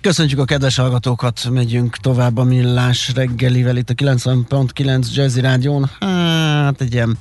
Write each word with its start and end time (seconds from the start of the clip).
Köszöntjük 0.00 0.40
a 0.40 0.44
kedves 0.44 0.76
hallgatókat, 0.76 1.48
megyünk 1.50 1.96
tovább 1.96 2.36
a 2.38 2.44
millás 2.44 3.12
reggelivel 3.14 3.76
itt 3.76 3.90
a 3.90 3.94
90.9 3.94 5.14
Jazzy 5.14 5.40
Rádión. 5.40 5.90
Hát 5.98 6.80
egy 6.80 6.92
ilyen 6.92 7.18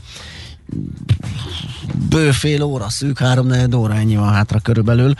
bőfél 2.09 2.63
óra, 2.63 2.89
szűk 2.89 3.19
három 3.19 3.73
óra, 3.75 3.93
ennyi 3.93 4.15
van 4.15 4.33
hátra 4.33 4.59
körülbelül. 4.59 5.13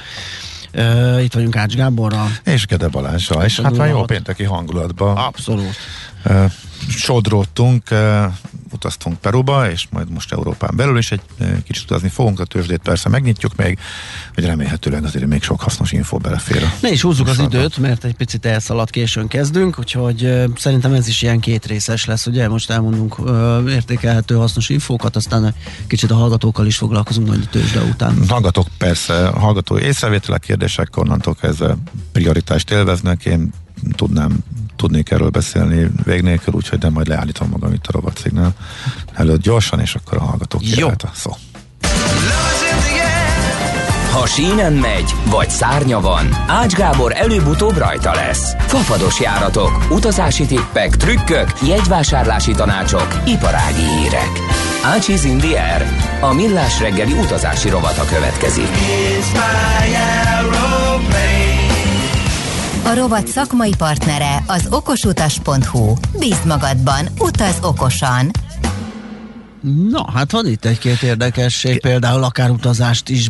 Uh, 0.73 1.23
itt 1.23 1.33
vagyunk 1.33 1.55
Ács 1.55 1.75
Gáborral. 1.75 2.27
És 2.43 2.65
Gede 2.65 2.87
Balázsra, 2.87 3.45
és 3.45 3.59
hát 3.59 3.77
már 3.77 3.89
jó 3.89 4.03
pénteki 4.03 4.43
hangulatban. 4.43 5.17
Abszolút. 5.17 5.75
Sodródtunk, 6.89 7.83
utaztunk 8.71 9.19
Peruba, 9.19 9.71
és 9.71 9.87
majd 9.89 10.09
most 10.11 10.31
Európán 10.31 10.69
belül 10.75 10.97
is 10.97 11.11
egy 11.11 11.21
kicsit 11.63 11.83
utazni 11.83 12.09
fogunk, 12.09 12.39
a 12.39 12.45
tőzsdét 12.45 12.79
persze 12.83 13.09
megnyitjuk 13.09 13.55
még, 13.55 13.79
hogy 14.33 14.45
remélhetőleg 14.45 15.03
azért 15.03 15.27
még 15.27 15.43
sok 15.43 15.61
hasznos 15.61 15.91
info 15.91 16.17
belefér. 16.17 16.69
Ne 16.81 16.91
is 16.91 17.01
húzzuk 17.01 17.27
az 17.27 17.39
időt, 17.39 17.77
mert 17.77 18.03
egy 18.03 18.15
picit 18.15 18.45
elszaladt 18.45 18.89
későn 18.89 19.27
kezdünk, 19.27 19.79
úgyhogy 19.79 20.33
szerintem 20.55 20.93
ez 20.93 21.07
is 21.07 21.21
ilyen 21.21 21.39
két 21.39 21.65
részes 21.65 22.05
lesz, 22.05 22.25
ugye 22.25 22.47
most 22.47 22.69
elmondunk 22.69 23.15
értékelhető 23.69 24.35
hasznos 24.35 24.69
infókat, 24.69 25.15
aztán 25.15 25.55
kicsit 25.87 26.11
a 26.11 26.15
hallgatókkal 26.15 26.65
is 26.65 26.77
foglalkozunk 26.77 27.27
majd 27.27 27.43
a 27.45 27.49
tőzsde 27.49 27.81
után. 27.81 28.27
Hallgatók 28.27 28.67
persze, 28.77 29.27
hallgató 29.27 29.77
észrevételek, 29.77 30.41
kérdések, 30.41 30.97
onnantól 30.97 31.35
kezdve 31.35 31.77
prioritást 32.11 32.71
élveznek, 32.71 33.25
én 33.25 33.53
tudnám 33.95 34.37
tudnék 34.75 35.11
erről 35.11 35.29
beszélni 35.29 35.89
vég 36.03 36.21
nélkül, 36.21 36.53
úgyhogy 36.53 36.79
nem 36.81 36.91
majd 36.93 37.07
leállítom 37.07 37.49
magam 37.49 37.73
itt 37.73 37.87
a 37.87 37.91
rovatszignál 37.91 38.53
előtt 39.13 39.41
gyorsan, 39.41 39.79
és 39.79 39.95
akkor 39.95 40.17
a 40.17 40.21
hallgatók 40.21 40.61
jöhet 40.67 41.03
a 41.03 41.11
szó. 41.13 41.31
Ha 44.11 44.25
sínen 44.25 44.73
megy, 44.73 45.13
vagy 45.25 45.49
szárnya 45.49 46.01
van, 46.01 46.29
Ács 46.47 46.73
Gábor 46.73 47.11
előbb-utóbb 47.15 47.77
rajta 47.77 48.13
lesz. 48.13 48.53
Fafados 48.59 49.19
járatok, 49.19 49.87
utazási 49.91 50.45
tippek, 50.45 50.95
trükkök, 50.95 51.47
jegyvásárlási 51.67 52.51
tanácsok, 52.51 53.21
iparági 53.25 53.83
hírek. 53.83 54.31
Ácsiz 54.83 55.23
Indier, 55.23 55.85
a 56.21 56.33
millás 56.33 56.79
reggeli 56.79 57.11
utazási 57.11 57.69
rovata 57.69 58.05
következik. 58.05 58.69
A 62.83 62.93
rovat 62.93 63.27
szakmai 63.27 63.73
partnere 63.77 64.43
az 64.47 64.67
okosutas.hu. 64.69 65.93
Bízd 66.19 66.45
magadban, 66.45 67.07
utaz 67.19 67.57
okosan! 67.61 68.31
Na, 69.89 70.11
hát 70.13 70.31
van 70.31 70.47
itt 70.47 70.65
egy-két 70.65 71.01
érdekesség, 71.01 71.81
például 71.81 72.23
akár 72.23 72.49
utazást 72.49 73.09
is 73.09 73.29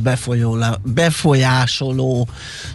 befolyásoló 0.83 2.27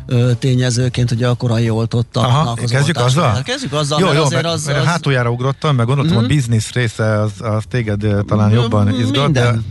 ö, 0.07 0.33
tényezőként, 0.39 1.09
hogy 1.09 1.23
a 1.23 1.35
korai 1.35 1.71
oltottaknak 1.71 2.61
az 2.63 2.71
kezdjük 2.71 2.97
azzal? 2.97 3.43
Kezdjük 3.43 3.73
azzal, 3.73 4.01
jó, 4.01 4.07
mert 4.07 4.19
jó, 4.19 4.25
azért 4.25 4.43
meg, 4.43 4.53
az, 4.53 4.67
az... 4.67 4.85
hátuljára 4.85 5.31
ugrottam, 5.31 5.77
meg 5.77 5.87
gondoltam 5.87 6.15
mm-hmm. 6.17 6.25
a 6.25 6.29
biznisz 6.29 6.73
része 6.73 7.21
az, 7.21 7.33
az 7.39 7.63
téged 7.69 8.07
talán 8.27 8.51
jobban 8.51 9.01
izgat. 9.01 9.25
Minden 9.25 9.65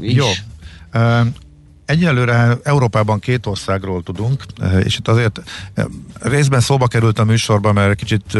de... 0.00 0.06
is. 0.06 0.14
Jó. 0.14 0.26
Egyelőre 1.86 2.56
Európában 2.62 3.18
két 3.18 3.46
országról 3.46 4.02
tudunk, 4.02 4.44
és 4.84 4.96
itt 4.96 5.08
azért 5.08 5.40
részben 6.20 6.60
szóba 6.60 6.86
került 6.86 7.18
a 7.18 7.24
műsorban, 7.24 7.74
mert 7.74 7.94
kicsit 7.94 8.38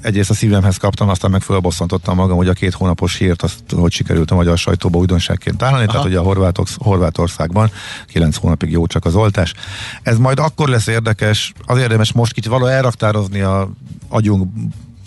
egyrészt 0.00 0.30
a 0.30 0.34
szívemhez 0.34 0.76
kaptam, 0.76 1.08
aztán 1.08 1.30
meg 1.30 1.42
fölbosszantottam 1.42 2.16
magam, 2.16 2.36
hogy 2.36 2.48
a 2.48 2.52
két 2.52 2.74
hónapos 2.74 3.16
hírt, 3.16 3.42
azt, 3.42 3.62
hogy 3.76 3.92
sikerült 3.92 4.30
a 4.30 4.34
magyar 4.34 4.58
sajtóba 4.58 4.98
újdonságként 4.98 5.56
találni, 5.56 5.82
Aha. 5.82 5.86
tehát 5.86 6.06
hogy 6.06 6.14
a 6.14 6.22
Horvátok, 6.22 6.66
Horvátországban 6.76 7.70
kilenc 8.06 8.36
hónapig 8.36 8.70
jó 8.70 8.86
csak 8.86 9.04
az 9.04 9.14
oltás. 9.14 9.54
Ez 10.02 10.18
majd 10.18 10.38
akkor 10.38 10.68
lesz 10.68 10.86
érdekes, 10.86 11.52
az 11.66 11.78
érdemes 11.78 12.12
most 12.12 12.32
kicsit 12.32 12.50
való 12.50 12.66
elraktározni 12.66 13.40
a 13.40 13.70
agyunk 14.08 14.52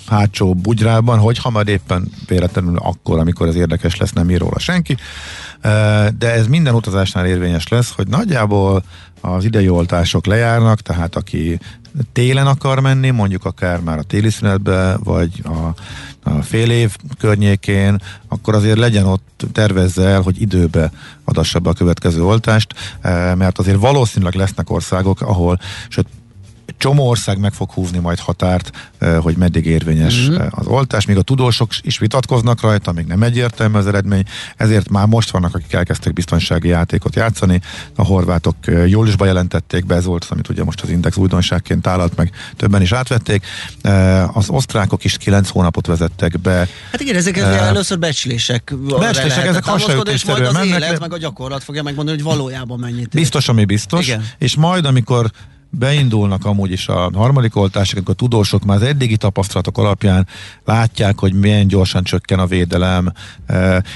hátsó 0.10 0.54
bugyrában, 0.54 1.20
hogy 1.20 1.38
ha 1.38 1.50
majd 1.50 1.68
éppen 1.68 2.12
véletlenül 2.28 2.78
akkor, 2.78 3.20
amikor 3.20 3.48
ez 3.48 3.56
érdekes 3.56 3.98
lesz, 3.98 4.12
nem 4.12 4.30
ír 4.30 4.40
róla 4.40 4.60
senki. 4.60 4.98
De 6.18 6.34
ez 6.34 6.48
minden 6.48 6.74
utazásnál 6.74 7.26
érvényes 7.26 7.68
lesz, 7.68 7.92
hogy 7.96 8.08
nagyjából 8.08 8.84
az 9.22 9.44
idei 9.44 9.70
oltások 9.70 10.26
lejárnak, 10.26 10.82
tehát 10.82 11.16
aki 11.16 11.60
télen 12.14 12.48
akar 12.48 12.80
menni, 12.80 13.10
mondjuk 13.10 13.46
akár 13.46 13.80
már 13.80 13.98
a 13.98 14.04
téli 14.04 14.30
szünetbe, 14.30 14.98
vagy 15.04 15.44
a, 15.44 15.74
a 16.30 16.42
fél 16.42 16.70
év 16.70 16.96
környékén, 17.20 18.02
akkor 18.28 18.56
azért 18.56 18.78
legyen 18.78 19.06
ott, 19.06 19.46
tervezze 19.52 20.08
el, 20.08 20.22
hogy 20.22 20.42
időbe 20.42 20.92
adassa 21.24 21.60
be 21.60 21.70
a 21.70 21.74
következő 21.74 22.24
oltást, 22.24 22.74
mert 23.36 23.60
azért 23.60 23.80
valószínűleg 23.80 24.34
lesznek 24.34 24.70
országok, 24.70 25.22
ahol, 25.22 25.60
sőt 25.88 26.08
csomó 26.80 27.08
ország 27.08 27.40
meg 27.40 27.54
fog 27.54 27.72
húzni 27.72 27.98
majd 28.00 28.20
határt, 28.20 28.92
hogy 29.22 29.38
meddig 29.38 29.66
érvényes 29.66 30.28
mm-hmm. 30.28 30.46
az 30.50 30.66
oltás, 30.66 31.06
még 31.06 31.18
a 31.18 31.22
tudósok 31.22 31.72
is 31.82 31.98
vitatkoznak 31.98 32.62
rajta, 32.62 32.92
még 32.92 33.06
nem 33.06 33.24
egyértelmű 33.24 33.78
az 33.78 33.88
eredmény, 33.88 34.24
ezért 34.58 34.90
már 34.90 35.08
most 35.08 35.30
vannak, 35.30 35.56
akik 35.56 35.74
elkezdtek 35.74 36.14
biztonsági 36.14 36.68
játékot 36.68 37.16
játszani. 37.16 37.62
A 37.96 38.06
horvátok 38.06 38.56
júliusban 38.66 39.28
jelentették 39.28 39.86
be, 39.86 39.96
ez 39.96 40.06
volt, 40.06 40.28
amit 40.30 40.50
ugye 40.50 40.64
most 40.64 40.82
az 40.82 40.90
Index 40.90 41.18
újdonságként 41.18 41.88
állalt, 41.88 42.16
meg 42.16 42.32
többen 42.56 42.82
is 42.82 42.92
átvették. 42.92 43.46
Az 44.34 44.50
osztrákok 44.50 45.04
is 45.04 45.18
kilenc 45.18 45.50
hónapot 45.50 45.88
vezettek 45.88 46.40
be. 46.40 46.68
Hát 46.92 47.02
igen, 47.02 47.16
ezek 47.16 47.36
uh, 47.36 47.44
először 47.44 48.00
becslések. 48.00 48.74
Becslések, 49.00 49.46
ezek 49.46 49.68
az 49.68 49.84
mennek. 50.54 50.66
élet, 50.66 51.00
meg 51.00 51.14
a 51.14 51.18
gyakorlat 51.18 51.64
fogja 51.64 51.84
megmondani, 51.84 52.22
hogy 52.22 52.26
valójában 52.26 52.80
mennyit. 52.80 53.10
Biztos, 53.10 53.48
ami 53.48 53.66
biztos. 53.66 54.08
Igen. 54.08 54.26
És 54.38 54.56
majd, 54.56 54.86
amikor 54.86 55.32
beindulnak 55.70 56.46
amúgy 56.46 56.72
is 56.72 56.88
a 56.88 57.10
harmadik 57.14 57.56
oltások, 57.56 57.98
amikor 57.98 58.14
a 58.14 58.18
tudósok 58.18 58.66
már 58.66 58.78
az 58.78 58.84
eddigi 58.84 59.18
tapasztalatok 59.18 59.78
alapján 59.78 60.28
látják, 60.66 61.20
hogy 61.20 61.34
milyen 61.34 61.68
gyorsan 61.68 62.04
csökken 62.04 62.40
a 62.40 62.46
védelem, 62.46 63.12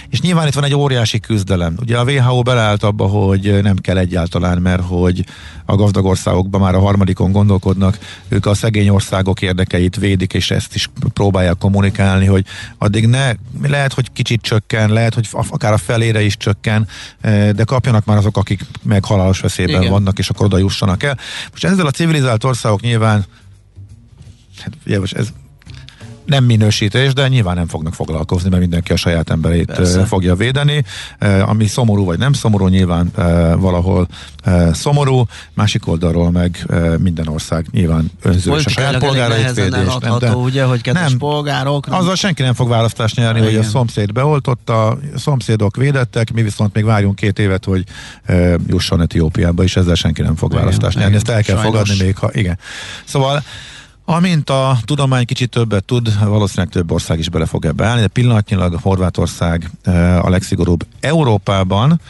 és 0.09 0.21
nyilván 0.21 0.47
itt 0.47 0.53
van 0.53 0.63
egy 0.63 0.75
óriási 0.75 1.19
küzdelem. 1.19 1.75
Ugye 1.81 1.97
a 1.97 2.03
WHO 2.03 2.41
beleállt 2.41 2.83
abba, 2.83 3.05
hogy 3.05 3.61
nem 3.61 3.75
kell 3.75 3.97
egyáltalán, 3.97 4.61
mert 4.61 4.81
hogy 4.81 5.25
a 5.65 5.75
gazdag 5.75 6.05
országokban 6.05 6.61
már 6.61 6.75
a 6.75 6.79
harmadikon 6.79 7.31
gondolkodnak, 7.31 7.97
ők 8.27 8.45
a 8.45 8.53
szegény 8.53 8.89
országok 8.89 9.41
érdekeit 9.41 9.95
védik, 9.95 10.33
és 10.33 10.51
ezt 10.51 10.75
is 10.75 10.89
próbálják 11.13 11.57
kommunikálni, 11.57 12.25
hogy 12.25 12.45
addig 12.77 13.07
ne, 13.07 13.31
lehet, 13.61 13.93
hogy 13.93 14.11
kicsit 14.11 14.41
csökken, 14.41 14.89
lehet, 14.89 15.13
hogy 15.13 15.27
akár 15.31 15.73
a 15.73 15.77
felére 15.77 16.21
is 16.21 16.37
csökken, 16.37 16.87
de 17.55 17.63
kapjanak 17.65 18.05
már 18.05 18.17
azok, 18.17 18.37
akik 18.37 18.65
meg 18.83 19.05
halálos 19.05 19.39
veszélyben 19.39 19.79
Igen. 19.79 19.91
vannak, 19.91 20.19
és 20.19 20.29
akkor 20.29 20.45
oda 20.45 20.57
jussanak 20.57 21.03
el. 21.03 21.17
Most 21.51 21.62
most 21.63 21.75
ezzel 21.75 21.85
a 21.85 21.91
civilizált 21.91 22.43
országok 22.43 22.81
nyilván, 22.81 23.25
hát 24.61 24.73
ugye 24.85 24.99
most 24.99 25.13
ez 25.13 25.33
nem 26.25 26.43
minősítés, 26.43 27.13
de 27.13 27.27
nyilván 27.27 27.55
nem 27.55 27.67
fognak 27.67 27.93
foglalkozni, 27.93 28.49
mert 28.49 28.61
mindenki 28.61 28.91
a 28.91 28.95
saját 28.95 29.29
emberét 29.29 29.65
Persze. 29.65 30.05
fogja 30.05 30.35
védeni. 30.35 30.83
Ami 31.45 31.67
szomorú 31.67 32.05
vagy 32.05 32.17
nem 32.17 32.33
szomorú, 32.33 32.67
nyilván 32.67 33.11
valahol 33.57 34.07
szomorú, 34.71 35.25
másik 35.53 35.87
oldalról 35.87 36.31
meg 36.31 36.65
minden 36.99 37.27
ország 37.27 37.65
nyilván 37.71 38.11
önző 38.21 38.55
és 38.55 38.65
a 38.65 38.69
saját 38.69 38.97
polgárait 38.97 39.53
védi. 39.53 39.69
Nem, 39.69 40.17
de, 40.19 40.35
ugye, 40.35 40.63
hogy 40.63 40.81
kedves 40.81 41.09
nem, 41.09 41.17
polgárok. 41.17 41.87
Nem. 41.87 41.99
Azzal 41.99 42.15
senki 42.15 42.41
nem 42.41 42.53
fog 42.53 42.69
választást 42.69 43.15
nyerni, 43.15 43.39
Igen. 43.39 43.51
hogy 43.51 43.65
a 43.65 43.69
szomszéd 43.69 44.11
beoltotta, 44.11 44.87
a 44.87 44.97
szomszédok 45.15 45.75
védettek, 45.75 46.33
mi 46.33 46.41
viszont 46.41 46.73
még 46.73 46.83
várjunk 46.83 47.15
két 47.15 47.39
évet, 47.39 47.65
hogy 47.65 47.83
jusson 48.67 49.01
Etiópiába, 49.01 49.63
és 49.63 49.75
ezzel 49.75 49.95
senki 49.95 50.21
nem 50.21 50.35
fog 50.35 50.51
Igen. 50.51 50.63
választást 50.63 50.97
nyerni. 50.97 51.15
Ezt 51.15 51.29
el 51.29 51.43
kell 51.43 51.55
Sajnos. 51.55 51.79
fogadni 51.79 52.03
még, 52.03 52.17
ha 52.17 52.29
igen. 52.33 52.59
Szóval 53.05 53.43
Amint 54.05 54.49
a 54.49 54.77
tudomány 54.85 55.25
kicsit 55.25 55.49
többet 55.49 55.83
tud, 55.83 56.19
valószínűleg 56.19 56.71
több 56.71 56.91
ország 56.91 57.19
is 57.19 57.29
bele 57.29 57.45
fog 57.45 57.65
ebbe 57.65 57.85
állni, 57.85 58.01
de 58.01 58.07
pillanatnyilag 58.07 58.79
Horvátország 58.81 59.69
eh, 59.83 60.25
a 60.25 60.29
legszigorúbb 60.29 60.85
Európában. 60.99 62.01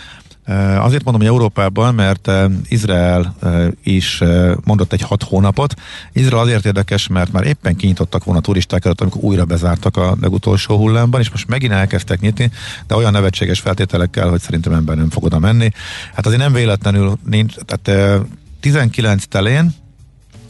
Eh, 0.43 0.85
azért 0.85 1.03
mondom, 1.03 1.21
hogy 1.21 1.31
Európában, 1.31 1.95
mert 1.95 2.27
eh, 2.27 2.45
Izrael 2.67 3.35
is 3.83 4.23
mondott 4.63 4.93
egy 4.93 5.01
hat 5.01 5.23
hónapot. 5.23 5.73
Izrael 6.13 6.43
azért 6.43 6.65
érdekes, 6.65 7.07
mert 7.07 7.31
már 7.31 7.45
éppen 7.45 7.75
kinyitottak 7.75 8.23
volna 8.23 8.39
a 8.39 8.43
turisták 8.43 8.85
előtt, 8.85 9.01
amikor 9.01 9.23
újra 9.23 9.45
bezártak 9.45 9.97
a 9.97 10.15
legutolsó 10.21 10.77
hullámban, 10.77 11.21
és 11.21 11.29
most 11.29 11.47
megint 11.47 11.71
elkezdtek 11.73 12.19
nyitni, 12.19 12.51
de 12.87 12.95
olyan 12.95 13.11
nevetséges 13.11 13.59
feltételekkel, 13.59 14.29
hogy 14.29 14.41
szerintem 14.41 14.73
ember 14.73 14.95
nem 14.95 15.09
fog 15.09 15.23
oda 15.23 15.39
menni. 15.39 15.71
Hát 16.13 16.25
azért 16.25 16.41
nem 16.41 16.53
véletlenül 16.53 17.17
nincs, 17.25 17.55
tehát 17.55 18.11
19 18.59 19.25
telén, 19.25 19.82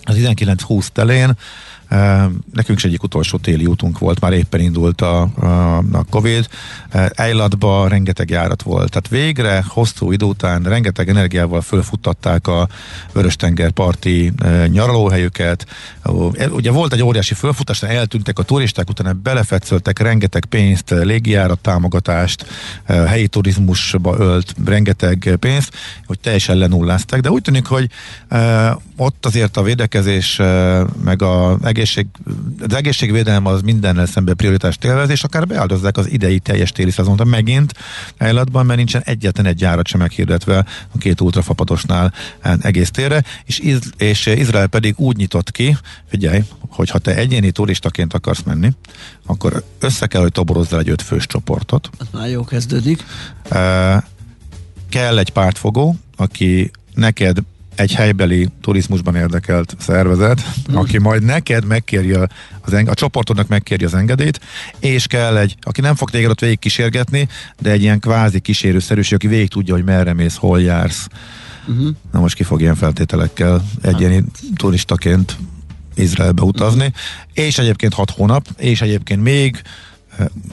az 0.03 0.15
19-20 0.19 0.87
telén 0.87 1.37
Nekünk 2.53 2.77
is 2.77 2.83
egyik 2.85 3.03
utolsó 3.03 3.37
téli 3.37 3.65
útunk 3.65 3.99
volt, 3.99 4.19
már 4.19 4.33
éppen 4.33 4.59
indult 4.59 5.01
a, 5.01 5.21
a, 5.21 6.05
Covid. 6.09 6.47
Ejlatba 7.09 7.87
rengeteg 7.87 8.29
járat 8.29 8.61
volt. 8.61 8.89
Tehát 8.89 9.07
végre, 9.07 9.63
hosszú 9.67 10.11
idő 10.11 10.25
után 10.25 10.63
rengeteg 10.63 11.09
energiával 11.09 11.61
fölfuttatták 11.61 12.47
a 12.47 12.67
Vörös-tenger 13.13 13.71
parti 13.71 14.33
nyaralóhelyüket. 14.67 15.65
Ugye 16.49 16.71
volt 16.71 16.93
egy 16.93 17.03
óriási 17.03 17.33
fölfutás, 17.33 17.83
eltűntek 17.83 18.39
a 18.39 18.43
turisták, 18.43 18.89
utána 18.89 19.13
belefetszöltek 19.13 19.99
rengeteg 19.99 20.45
pénzt, 20.45 20.89
légijárat 20.89 21.59
támogatást, 21.59 22.45
helyi 22.85 23.27
turizmusba 23.27 24.15
ölt 24.17 24.53
rengeteg 24.65 25.35
pénzt, 25.39 25.73
hogy 26.05 26.19
teljesen 26.19 26.57
lenullázták, 26.57 27.19
de 27.19 27.31
úgy 27.31 27.41
tűnik, 27.41 27.65
hogy 27.65 27.89
ott 28.97 29.25
azért 29.25 29.57
a 29.57 29.63
védekezés, 29.63 30.41
meg 31.03 31.21
a 31.21 31.57
egészség, 31.83 32.07
az 32.59 32.73
egészségvédelem 32.73 33.45
az 33.45 33.61
mindennel 33.61 34.05
szemben 34.05 34.35
prioritást 34.35 34.83
élvez, 34.83 35.09
és 35.09 35.23
akár 35.23 35.47
beáldozzák 35.47 35.97
az 35.97 36.11
idei 36.11 36.39
teljes 36.39 36.71
téli 36.71 36.91
szezont 36.91 37.23
megint 37.23 37.73
állatban, 38.17 38.65
mert 38.65 38.77
nincsen 38.77 39.01
egyetlen 39.05 39.45
egy 39.45 39.61
járat 39.61 39.87
sem 39.87 39.99
meghirdetve 39.99 40.65
a 40.93 40.97
két 40.97 41.21
ultrafapadosnál 41.21 42.13
egész 42.61 42.91
térre, 42.91 43.23
és, 43.45 43.59
Iz- 43.59 43.93
és 43.97 44.25
Izrael 44.25 44.67
pedig 44.67 44.93
úgy 44.97 45.17
nyitott 45.17 45.51
ki, 45.51 45.77
figyelj, 46.09 46.43
hogy 46.69 46.89
ha 46.89 46.97
te 46.97 47.15
egyéni 47.15 47.51
turistaként 47.51 48.13
akarsz 48.13 48.43
menni, 48.43 48.71
akkor 49.25 49.63
össze 49.79 50.07
kell, 50.07 50.21
hogy 50.21 50.31
toborozzál 50.31 50.79
egy 50.79 50.89
ötfős 50.89 51.27
csoportot. 51.27 51.89
Már 52.11 52.29
jó 52.29 52.43
kezdődik. 52.43 53.03
Uh, 53.51 54.03
kell 54.89 55.17
egy 55.17 55.29
pártfogó, 55.29 55.95
aki 56.15 56.71
neked 56.93 57.37
egy 57.75 57.93
helybeli 57.93 58.49
turizmusban 58.61 59.15
érdekelt 59.15 59.75
szervezet, 59.79 60.41
mm. 60.71 60.75
aki 60.75 60.97
majd 60.97 61.23
neked 61.23 61.65
megkéri 61.65 62.11
a, 62.13 62.27
az 62.61 62.73
eng- 62.73 62.89
a 62.89 62.93
csoportodnak 62.93 63.47
megkéri 63.47 63.85
az 63.85 63.93
engedélyt, 63.93 64.39
és 64.79 65.07
kell 65.07 65.37
egy, 65.37 65.55
aki 65.61 65.81
nem 65.81 65.95
fog 65.95 66.09
téged 66.09 66.29
ott 66.29 66.39
végig 66.39 66.59
kísérgetni, 66.59 67.27
de 67.59 67.71
egy 67.71 67.81
ilyen 67.81 67.99
kvázi 67.99 68.39
kísérőszerűség, 68.39 69.13
aki 69.13 69.27
végig 69.27 69.49
tudja, 69.49 69.73
hogy 69.73 69.83
merre 69.83 70.13
mész, 70.13 70.35
hol 70.35 70.61
jársz. 70.61 71.07
Uh-huh. 71.67 71.95
Na 72.11 72.19
most 72.19 72.35
ki 72.35 72.43
fog 72.43 72.61
ilyen 72.61 72.75
feltételekkel 72.75 73.63
egyéni 73.81 74.15
hát. 74.15 74.23
turistaként 74.55 75.37
Izraelbe 75.95 76.41
utazni, 76.41 76.85
uh-huh. 76.85 77.45
és 77.45 77.57
egyébként 77.57 77.93
hat 77.93 78.09
hónap, 78.09 78.47
és 78.57 78.81
egyébként 78.81 79.23
még 79.23 79.61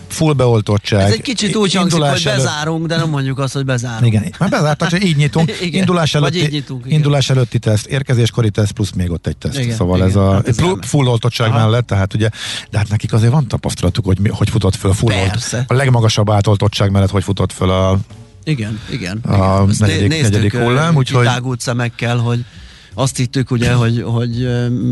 full 0.08 0.32
beoltottság. 0.32 1.00
Ez 1.00 1.12
egy 1.12 1.22
kicsit 1.22 1.56
úgy 1.56 1.74
hangzik, 1.74 2.00
hogy 2.00 2.08
előtt... 2.08 2.24
bezárunk, 2.24 2.86
de 2.86 2.96
nem 2.96 3.08
mondjuk 3.08 3.38
azt, 3.38 3.52
hogy 3.52 3.64
bezárunk. 3.64 4.06
Igen, 4.06 4.32
már 4.38 4.50
bezártak, 4.50 4.88
csak 4.88 5.04
így 5.04 5.16
nyitunk. 5.16 5.50
igen, 5.60 5.80
indulás, 5.80 6.14
előtti, 6.14 6.42
így 6.42 6.52
nyitunk, 6.52 6.86
igen. 6.86 6.96
indulás 6.96 7.30
előtti 7.30 7.58
teszt, 7.58 7.86
érkezéskori 7.86 8.50
teszt, 8.50 8.72
plusz 8.72 8.90
még 8.90 9.10
ott 9.10 9.26
egy 9.26 9.36
teszt. 9.36 9.58
Igen, 9.58 9.76
szóval 9.76 9.96
igen, 9.96 10.08
ez 10.08 10.16
a 10.16 10.32
hát 10.32 10.48
ez 10.48 10.56
full 10.80 11.06
oltottság 11.06 11.48
Aha. 11.48 11.58
mellett, 11.58 11.86
tehát 11.86 12.14
ugye, 12.14 12.28
de 12.70 12.78
hát 12.78 12.88
nekik 12.88 13.12
azért 13.12 13.32
van 13.32 13.48
tapasztalatuk, 13.48 14.04
hogy 14.04 14.18
hogy 14.30 14.50
futott 14.50 14.74
föl 14.74 14.90
a 14.90 14.94
full 14.94 15.14
olt, 15.14 15.64
a 15.66 15.74
legmagasabb 15.74 16.30
átoltottság 16.30 16.90
mellett, 16.90 17.10
hogy 17.10 17.24
futott 17.24 17.52
föl 17.52 17.70
a 17.70 17.98
igen, 18.44 18.80
igen. 18.90 19.18
A 19.18 19.62
igen. 19.62 19.74
negyedik, 19.78 20.22
negyedik 20.22 20.56
hullám, 20.56 20.96
úgyhogy... 20.96 21.28
Szemekkel, 21.58 22.16
hogy 22.16 22.44
azt 23.00 23.16
hittük 23.16 23.50
ugye, 23.50 23.72
hogy, 23.72 24.02
hogy 24.02 24.48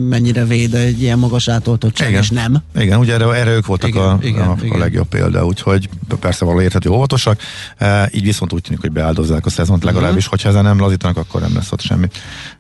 mennyire 0.09 0.45
véd 0.45 0.75
egy 0.75 1.03
ilyen 1.03 1.19
magas 1.19 1.49
átoltottság, 1.49 2.09
igen. 2.09 2.21
és 2.21 2.31
nem. 2.31 2.63
Igen, 2.79 2.99
ugye 2.99 3.15
erre, 3.15 3.35
erre 3.35 3.51
ők 3.51 3.67
voltak 3.67 3.89
igen, 3.89 4.03
a, 4.03 4.19
igen, 4.23 4.49
a, 4.49 4.57
igen. 4.63 4.75
a 4.75 4.79
legjobb 4.79 5.09
példa, 5.09 5.47
úgyhogy 5.47 5.89
persze 6.21 6.45
való 6.45 6.61
érthető 6.61 6.91
óvatosak, 6.91 7.41
e, 7.77 8.11
így 8.13 8.23
viszont 8.23 8.53
úgy 8.53 8.63
tűnik, 8.63 8.81
hogy 8.81 8.93
beáldozzák 8.93 9.47
a 9.47 9.51
szezont 9.51 9.85
legalábbis, 9.85 10.25
uh-huh. 10.25 10.31
hogyha 10.31 10.49
ezen 10.49 10.65
nem 10.65 10.81
lazítanak, 10.81 11.17
akkor 11.17 11.41
nem 11.41 11.55
lesz 11.55 11.73
ott 11.73 11.81
semmi 11.81 12.09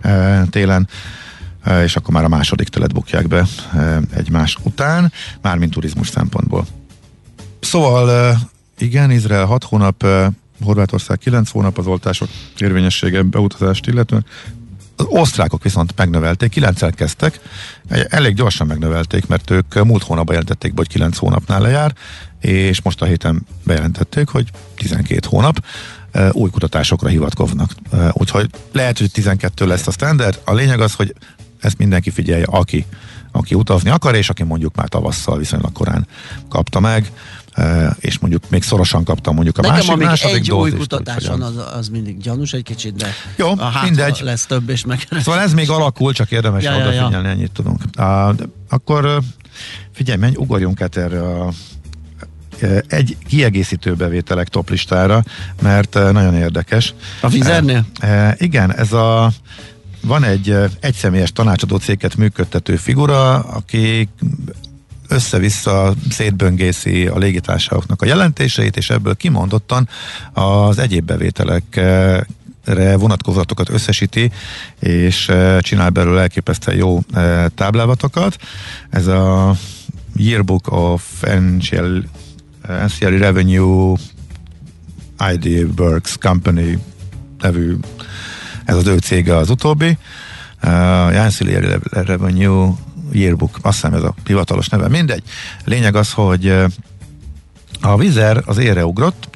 e, 0.00 0.44
télen 0.50 0.88
e, 1.62 1.82
és 1.82 1.96
akkor 1.96 2.14
már 2.14 2.24
a 2.24 2.28
második 2.28 2.68
telet 2.68 2.92
bukják 2.92 3.28
be 3.28 3.46
e, 3.74 4.00
egymás 4.14 4.56
után, 4.62 5.12
mármint 5.42 5.72
turizmus 5.72 6.08
szempontból. 6.08 6.66
Szóval 7.60 8.36
igen, 8.78 9.10
Izrael 9.10 9.44
6 9.44 9.64
hónap, 9.64 10.06
Horvátország 10.64 11.18
9 11.18 11.50
hónap 11.50 11.78
az 11.78 11.86
oltások 11.86 12.28
érvényessége 12.58 13.22
beutazást 13.22 13.86
illetően, 13.86 14.24
az 14.98 15.06
osztrákok 15.08 15.62
viszont 15.62 15.92
megnövelték, 15.96 16.50
9 16.50 16.94
kezdtek, 16.94 17.40
elég 17.88 18.34
gyorsan 18.34 18.66
megnövelték, 18.66 19.26
mert 19.26 19.50
ők 19.50 19.84
múlt 19.84 20.02
hónapban 20.02 20.34
jelentették 20.34 20.72
hogy 20.76 20.88
9 20.88 21.16
hónapnál 21.16 21.60
lejár, 21.60 21.94
és 22.40 22.82
most 22.82 23.02
a 23.02 23.04
héten 23.04 23.46
bejelentették, 23.64 24.28
hogy 24.28 24.50
12 24.76 25.26
hónap 25.28 25.64
új 26.30 26.50
kutatásokra 26.50 27.08
hivatkoznak. 27.08 27.72
Úgyhogy 28.12 28.50
lehet, 28.72 28.98
hogy 28.98 29.10
12 29.10 29.66
lesz 29.66 29.86
a 29.86 29.90
standard. 29.90 30.40
A 30.44 30.54
lényeg 30.54 30.80
az, 30.80 30.94
hogy 30.94 31.14
ezt 31.60 31.78
mindenki 31.78 32.10
figyelje, 32.10 32.44
aki, 32.44 32.86
aki 33.32 33.54
utazni 33.54 33.90
akar, 33.90 34.14
és 34.14 34.30
aki 34.30 34.42
mondjuk 34.42 34.74
már 34.74 34.88
tavasszal 34.88 35.38
viszonylag 35.38 35.72
korán 35.72 36.06
kapta 36.48 36.80
meg 36.80 37.12
és 37.98 38.18
mondjuk 38.18 38.50
még 38.50 38.62
szorosan 38.62 39.04
kaptam 39.04 39.34
mondjuk 39.34 39.58
a 39.58 39.60
Nekem 39.60 39.76
másik, 39.76 39.96
második 39.96 40.36
egy 40.36 40.52
új 40.52 40.70
kutatáson 40.70 41.42
az, 41.42 41.54
az 41.74 41.88
mindig 41.88 42.18
gyanús 42.18 42.52
egy 42.52 42.62
kicsit, 42.62 42.94
de 42.94 43.06
Jó, 43.36 43.48
a 43.48 43.80
mindegy. 43.82 44.20
lesz 44.22 44.46
több 44.46 44.68
és 44.68 44.84
meg. 44.84 45.06
Szóval 45.20 45.40
ez 45.40 45.52
még 45.52 45.70
alakul, 45.70 46.12
csak 46.12 46.30
érdemes 46.30 46.64
ja, 46.64 46.76
odafigyelni, 46.76 47.14
ja, 47.14 47.22
ja. 47.22 47.28
ennyit 47.28 47.52
tudunk. 47.52 47.82
Uh, 47.98 48.34
akkor 48.68 49.20
figyelj, 49.92 50.18
menj, 50.18 50.34
ugorjunk 50.36 50.80
át 50.80 50.96
erre 50.96 51.22
a 51.22 51.52
egy 52.86 53.16
kiegészítő 53.26 53.94
bevételek 53.94 54.48
toplistára, 54.48 55.22
mert 55.62 55.94
nagyon 55.94 56.34
érdekes. 56.34 56.94
A 57.20 57.28
Fizernél? 57.28 57.86
Uh, 58.02 58.30
igen, 58.36 58.74
ez 58.74 58.92
a 58.92 59.32
van 60.00 60.24
egy 60.24 60.56
egyszemélyes 60.80 61.32
tanácsadó 61.32 61.76
céget 61.76 62.16
működtető 62.16 62.76
figura, 62.76 63.34
aki 63.34 64.08
össze-vissza 65.08 65.94
szétböngészi 66.10 67.06
a 67.06 67.18
légitársaságoknak 67.18 68.02
a 68.02 68.06
jelentéseit, 68.06 68.76
és 68.76 68.90
ebből 68.90 69.16
kimondottan 69.16 69.88
az 70.32 70.78
egyéb 70.78 71.04
bevételekre 71.04 72.96
vonatkozatokat 72.96 73.68
összesíti, 73.68 74.30
és 74.80 75.28
eh, 75.28 75.60
csinál 75.60 75.90
belőle 75.90 76.20
elképesztően 76.20 76.76
jó 76.76 77.00
eh, 77.12 77.44
táblázatokat. 77.54 78.36
Ez 78.90 79.06
a 79.06 79.54
Yearbook 80.16 80.72
of 80.72 81.22
Ancillary 81.22 83.18
Revenue 83.18 83.96
ID 85.32 85.66
Works 85.78 86.16
Company 86.18 86.82
nevű 87.40 87.76
ez 88.68 88.76
az 88.76 88.86
ő 88.86 88.98
cége 88.98 89.36
az 89.36 89.50
utóbbi. 89.50 89.98
Uh, 90.62 91.22
Ancillary 91.22 91.66
Revenue 91.90 92.70
Yearbook, 93.12 93.58
azt 93.62 93.74
hiszem 93.74 93.94
ez 93.94 94.02
a 94.02 94.14
hivatalos 94.26 94.68
neve, 94.68 94.88
mindegy. 94.88 95.22
Lényeg 95.64 95.96
az, 95.96 96.12
hogy 96.12 96.54
a 97.80 97.96
Vizer 97.96 98.42
az 98.46 98.58
ére 98.58 98.84
ugrott, 98.84 99.28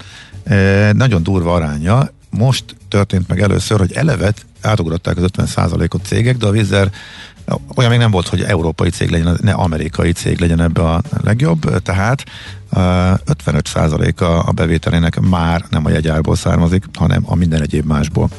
nagyon 0.92 1.23
durva 1.23 1.54
aránya, 1.54 2.08
most 2.30 2.64
történt 2.88 3.28
meg 3.28 3.40
először, 3.40 3.78
hogy 3.78 3.92
elevet 3.92 4.46
átugrották 4.61 5.16
az 5.16 5.25
50%-ot 5.37 6.04
cégek, 6.04 6.37
de 6.37 6.46
a 6.46 6.50
Vizer 6.50 6.90
olyan 7.75 7.90
még 7.90 7.99
nem 7.99 8.11
volt, 8.11 8.28
hogy 8.28 8.42
európai 8.42 8.90
cég 8.90 9.11
legyen, 9.11 9.38
ne 9.42 9.52
amerikai 9.52 10.12
cég 10.12 10.40
legyen 10.40 10.61
ebbe 10.61 10.82
a 10.82 11.02
legjobb, 11.23 11.82
tehát 11.82 12.25
55%-a 12.73 14.25
a 14.25 14.52
bevételének 14.54 15.20
már 15.20 15.64
nem 15.70 15.87
a 15.87 15.90
jegyárból 15.90 16.37
származik, 16.37 16.85
hanem 16.94 17.23
a 17.26 17.35
minden 17.35 17.62
egyéb 17.62 17.87
másból. 17.87 18.30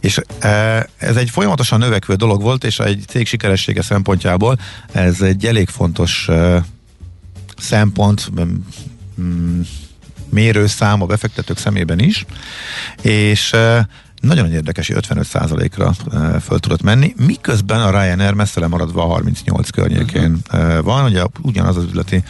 És 0.00 0.20
e, 0.38 0.48
ez 0.96 1.16
egy 1.16 1.30
folyamatosan 1.30 1.78
növekvő 1.78 2.14
dolog 2.14 2.42
volt, 2.42 2.64
és 2.64 2.78
egy 2.78 3.04
cég 3.06 3.26
sikeressége 3.26 3.82
szempontjából 3.82 4.58
ez 4.92 5.20
egy 5.20 5.46
elég 5.46 5.68
fontos 5.68 6.28
e, 6.28 6.64
szempont, 7.56 8.30
mérőszám 10.28 11.02
a 11.02 11.06
befektetők 11.06 11.58
szemében 11.58 11.98
is, 11.98 12.24
és 13.02 13.52
e, 13.52 13.88
nagyon 14.20 14.52
érdekes, 14.52 14.86
hogy 14.86 15.04
55%-ra 15.08 15.92
e, 16.12 16.40
föl 16.40 16.58
tudott 16.58 16.82
menni, 16.82 17.14
miközben 17.26 17.80
a 17.80 17.90
Ryanair 17.90 18.32
messze 18.32 18.66
maradva 18.66 19.02
a 19.02 19.06
38 19.06 19.70
környékén 19.70 20.38
uh-huh. 20.52 20.84
van, 20.84 21.04
ugye 21.04 21.22
ugyanaz 21.42 21.76
az 21.76 21.84
üzleti 21.84 22.22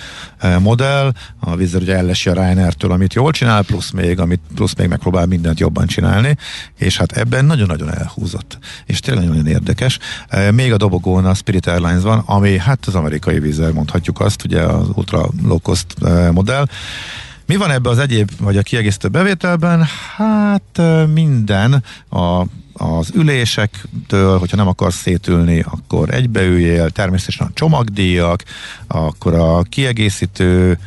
modell, 0.58 1.12
a 1.40 1.54
Wizard 1.54 1.82
ugye 1.82 1.96
ellesi 1.96 2.28
a 2.28 2.32
Ryanair-től, 2.32 2.92
amit 2.92 3.14
jól 3.14 3.32
csinál, 3.32 3.62
plusz 3.62 3.90
még, 3.90 4.20
amit, 4.20 4.40
plusz 4.54 4.74
még 4.74 4.88
megpróbál 4.88 5.26
mindent 5.26 5.60
jobban 5.60 5.86
csinálni, 5.86 6.36
és 6.76 6.96
hát 6.96 7.12
ebben 7.12 7.44
nagyon-nagyon 7.44 7.94
elhúzott, 7.94 8.58
és 8.86 9.00
tényleg 9.00 9.28
nagyon 9.28 9.46
érdekes. 9.46 9.98
Még 10.52 10.72
a 10.72 10.76
dobogón 10.76 11.24
a 11.24 11.34
Spirit 11.34 11.66
Airlines 11.66 12.02
van, 12.02 12.22
ami 12.26 12.58
hát 12.58 12.86
az 12.86 12.94
amerikai 12.94 13.38
Wizard, 13.38 13.74
mondhatjuk 13.74 14.20
azt, 14.20 14.44
ugye 14.44 14.60
az 14.60 14.88
ultra 14.94 15.28
low 15.42 15.58
cost 15.58 15.86
modell, 16.32 16.66
mi 17.50 17.56
van 17.56 17.70
ebbe 17.70 17.88
az 17.88 17.98
egyéb, 17.98 18.30
vagy 18.40 18.56
a 18.56 18.62
kiegészítő 18.62 19.08
bevételben? 19.08 19.86
Hát 20.16 20.80
minden 21.12 21.84
a 22.10 22.44
az 22.72 23.10
ülésektől, 23.14 24.38
hogyha 24.38 24.56
nem 24.56 24.68
akarsz 24.68 24.96
szétülni, 24.96 25.64
akkor 25.70 26.14
egybeüljél, 26.14 26.90
természetesen 26.90 27.46
a 27.46 27.50
csomagdíjak, 27.54 28.44
akkor 28.86 29.34
a 29.34 29.62
kiegészítő, 29.62 30.78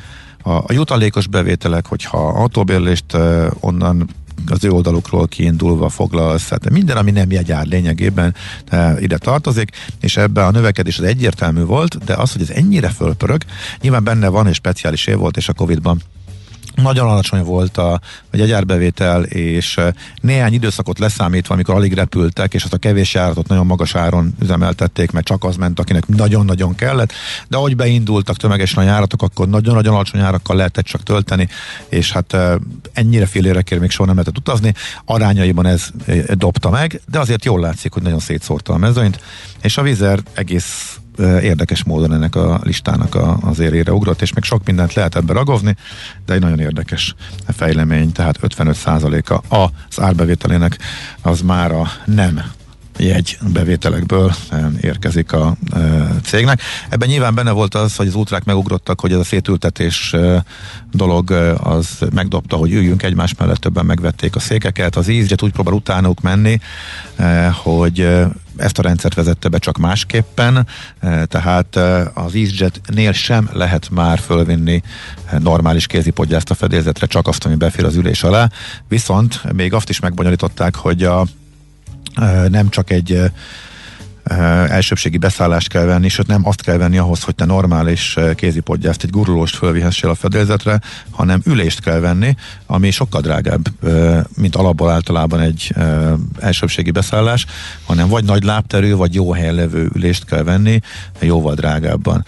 a, 0.44 0.52
a 0.52 0.66
jutalékos 0.70 1.28
bevételek, 1.28 1.86
hogyha 1.86 2.28
autóbérlést 2.28 3.18
onnan 3.60 4.10
az 4.48 4.64
ő 4.64 4.70
oldalukról 4.70 5.28
kiindulva 5.28 5.90
foglal 5.90 6.34
össze. 6.34 6.58
Tehát 6.58 6.70
minden, 6.70 6.98
ami 6.98 7.12
nem 7.12 7.32
jegyár 7.32 7.66
lényegében 7.66 8.36
ide 9.00 9.18
tartozik, 9.18 9.70
és 10.00 10.18
ebben 10.18 10.46
a 10.46 10.52
növekedés 10.52 10.98
az 10.98 11.06
egyértelmű 11.06 11.64
volt, 11.64 12.04
de 12.04 12.14
az, 12.14 12.32
hogy 12.32 12.42
ez 12.42 12.50
ennyire 12.50 12.90
fölpörög, 12.90 13.44
nyilván 13.82 14.04
benne 14.04 14.28
van, 14.28 14.48
és 14.48 14.56
speciális 14.56 15.08
év 15.08 15.18
volt, 15.18 15.38
és 15.38 15.50
a 15.50 15.54
Covid-ban 15.54 16.02
nagyon 16.84 17.08
alacsony 17.08 17.44
volt 17.44 17.78
a, 17.78 17.92
a 18.32 18.38
jegyárbevétel, 18.38 19.24
és 19.24 19.80
néhány 20.22 20.54
időszakot 20.54 21.00
leszámítva, 21.00 21.54
amikor 21.54 21.76
alig 21.76 21.94
repültek, 21.94 22.54
és 22.54 22.64
azt 22.64 22.74
a 22.74 22.78
kevés 22.78 23.14
járatot 23.14 23.48
nagyon 23.48 23.66
magas 23.66 23.96
áron 23.96 24.36
üzemeltették, 24.42 25.12
mert 25.12 25.26
csak 25.26 25.44
az 25.44 25.56
ment, 25.56 25.80
akinek 25.80 26.08
nagyon-nagyon 26.08 26.76
kellett, 26.76 27.12
de 27.48 27.58
ahogy 27.58 27.76
beindultak 27.76 28.38
tömegesen 28.38 28.84
a 28.84 28.86
járatok, 28.86 29.22
akkor 29.22 29.48
nagyon-nagyon 29.48 29.94
alacsony 29.94 30.22
árakkal 30.22 30.56
lehetett 30.56 30.86
csak 30.86 31.04
tölteni, 31.04 31.48
és 31.90 32.12
hát 32.12 32.38
ennyire 32.94 33.26
félérekért 33.26 33.82
még 33.82 33.90
soha 33.90 34.06
nem 34.06 34.16
lehetett 34.16 34.38
utazni, 34.38 34.74
arányaiban 35.06 35.66
ez 35.66 35.90
dobta 36.34 36.70
meg, 36.70 37.02
de 37.12 37.20
azért 37.20 37.46
jól 37.46 37.60
látszik, 37.60 37.94
hogy 37.94 38.02
nagyon 38.02 38.20
szétszórta 38.20 38.74
a 38.74 38.78
mezőnyt, 38.78 39.20
és 39.62 39.78
a 39.78 39.82
Vizer 39.82 40.20
egész 40.34 40.98
érdekes 41.20 41.84
módon 41.84 42.14
ennek 42.14 42.36
a 42.36 42.60
listának 42.64 43.16
a, 43.16 43.38
az 43.42 43.60
érére 43.60 43.94
ugrott, 43.94 44.22
és 44.22 44.34
még 44.34 44.44
sok 44.44 44.66
mindent 44.66 44.94
lehet 44.94 45.16
ebbe 45.16 45.34
ragozni, 45.34 45.76
de 46.26 46.34
egy 46.34 46.42
nagyon 46.42 46.60
érdekes 46.60 47.16
fejlemény, 47.48 48.12
tehát 48.12 48.40
55%-a 48.42 49.56
az 49.56 50.02
árbevételének 50.02 50.78
az 51.22 51.42
már 51.42 51.72
a 51.72 51.88
nem 52.06 52.42
jegy 52.98 53.38
bevételekből 53.54 54.34
érkezik 54.82 55.32
a 55.32 55.56
cégnek. 56.24 56.62
Ebben 56.90 57.08
nyilván 57.08 57.36
benne 57.36 57.52
volt 57.52 57.76
az, 57.76 57.96
hogy 57.96 58.08
az 58.08 58.16
útrák 58.16 58.44
megugrottak, 58.44 59.00
hogy 59.00 59.12
ez 59.12 59.20
a 59.20 59.24
szétültetés 59.24 60.16
dolog 60.92 61.32
az 61.58 62.00
megdobta, 62.14 62.56
hogy 62.56 62.72
üljünk 62.72 63.04
egymás 63.04 63.36
mellett, 63.38 63.58
többen 63.58 63.86
megvették 63.86 64.36
a 64.36 64.40
székeket. 64.40 64.96
Az 64.96 65.08
EasyJet 65.08 65.42
úgy 65.42 65.52
próbál 65.52 65.74
utánuk 65.74 66.22
menni, 66.22 66.60
hogy 67.64 68.08
ezt 68.58 68.80
a 68.80 68.82
rendszert 68.82 69.14
vezette 69.14 69.50
be 69.50 69.58
csak 69.58 69.78
másképpen, 69.78 70.68
e, 71.00 71.26
tehát 71.26 71.76
e, 71.76 72.12
az 72.14 72.36
EasyJet-nél 72.36 73.12
sem 73.12 73.50
lehet 73.54 73.90
már 73.90 74.20
fölvinni 74.20 74.82
normális 75.40 75.88
kézipodgyászt 75.88 76.50
a 76.50 76.56
fedélzetre, 76.56 77.06
csak 77.06 77.28
azt, 77.28 77.46
ami 77.46 77.56
befér 77.56 77.86
az 77.86 77.96
ülés 77.96 78.24
alá. 78.24 78.50
Viszont 78.88 79.54
még 79.54 79.74
azt 79.74 79.90
is 79.90 80.00
megbonyolították, 80.00 80.76
hogy 80.76 81.04
a 81.04 81.26
nem 82.48 82.70
csak 82.70 82.90
egy 82.90 83.32
elsőbségi 84.70 85.18
beszállást 85.18 85.68
kell 85.68 85.86
venni, 85.86 86.10
sőt 86.10 86.28
nem 86.28 86.48
azt 86.48 86.62
kell 86.62 86.78
venni 86.78 86.98
ahhoz, 86.98 87.24
hogy 87.24 87.36
te 87.36 87.46
normális 87.46 88.18
kézipodgyászt, 88.36 89.04
egy 89.04 89.10
gurulóst 89.10 89.56
fölvihessél 89.56 90.10
a 90.10 90.16
fedélzetre, 90.16 90.80
hanem 91.10 91.42
ülést 91.46 91.82
kell 91.82 92.00
venni, 92.00 92.36
ami 92.66 92.92
sokkal 92.92 93.22
drágább, 93.22 93.68
mint 94.36 94.56
alapból 94.56 94.90
általában 94.90 95.40
egy 95.40 95.74
elsőbségi 96.40 96.92
beszállás, 96.92 97.46
hanem 97.86 98.08
vagy 98.08 98.24
nagy 98.24 98.44
lábterű, 98.44 98.94
vagy 98.94 99.14
jó 99.14 99.32
helyen 99.32 99.56
levő 99.56 99.90
ülést 99.94 100.26
kell 100.26 100.44
venni, 100.44 100.80
jóval 101.20 101.54
drágábban. 101.54 102.26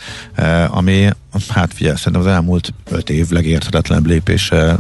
Ami, 0.67 1.09
hát 1.49 1.73
figyelj, 1.73 1.95
szerintem 1.95 2.21
az 2.21 2.27
elmúlt 2.27 2.73
öt 2.89 3.09
év 3.09 3.29
legérthetetlenebb 3.29 4.05
lépése 4.05 4.77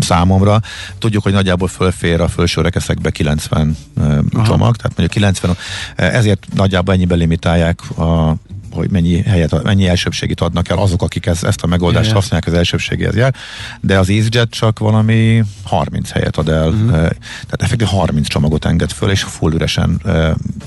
számomra. 0.00 0.60
Tudjuk, 0.98 1.22
hogy 1.22 1.32
nagyjából 1.32 1.68
fölfér 1.68 2.20
a 2.20 2.28
felső 2.28 2.60
rekeszekbe 2.60 3.10
90 3.10 3.76
Aha. 3.96 4.44
csomag, 4.46 4.76
tehát 4.76 4.96
mondjuk 4.96 5.10
90, 5.10 5.56
ezért 5.96 6.46
nagyjából 6.54 6.94
ennyiben 6.94 7.18
limitálják 7.18 7.98
a 7.98 8.36
hogy 8.72 8.90
mennyi 8.90 9.22
helyet, 9.22 9.62
mennyi 9.62 9.88
elsőbségit 9.88 10.40
adnak 10.40 10.68
el 10.68 10.78
azok, 10.78 11.02
akik 11.02 11.26
ez, 11.26 11.44
ezt 11.44 11.62
a 11.62 11.66
megoldást 11.66 12.04
yeah. 12.04 12.16
használják, 12.16 12.48
az 12.48 12.54
elsőbségéhez 12.54 13.14
jár, 13.14 13.34
de 13.80 13.98
az 13.98 14.08
EasyJet 14.08 14.50
csak 14.50 14.78
valami 14.78 15.44
30 15.64 16.10
helyet 16.10 16.36
ad 16.36 16.48
el, 16.48 16.68
uh-huh. 16.68 16.90
tehát 16.90 17.58
effektív 17.58 17.86
30 17.86 18.28
csomagot 18.28 18.64
enged 18.64 18.90
föl, 18.90 19.10
és 19.10 19.22
full 19.22 19.52
üresen 19.52 20.02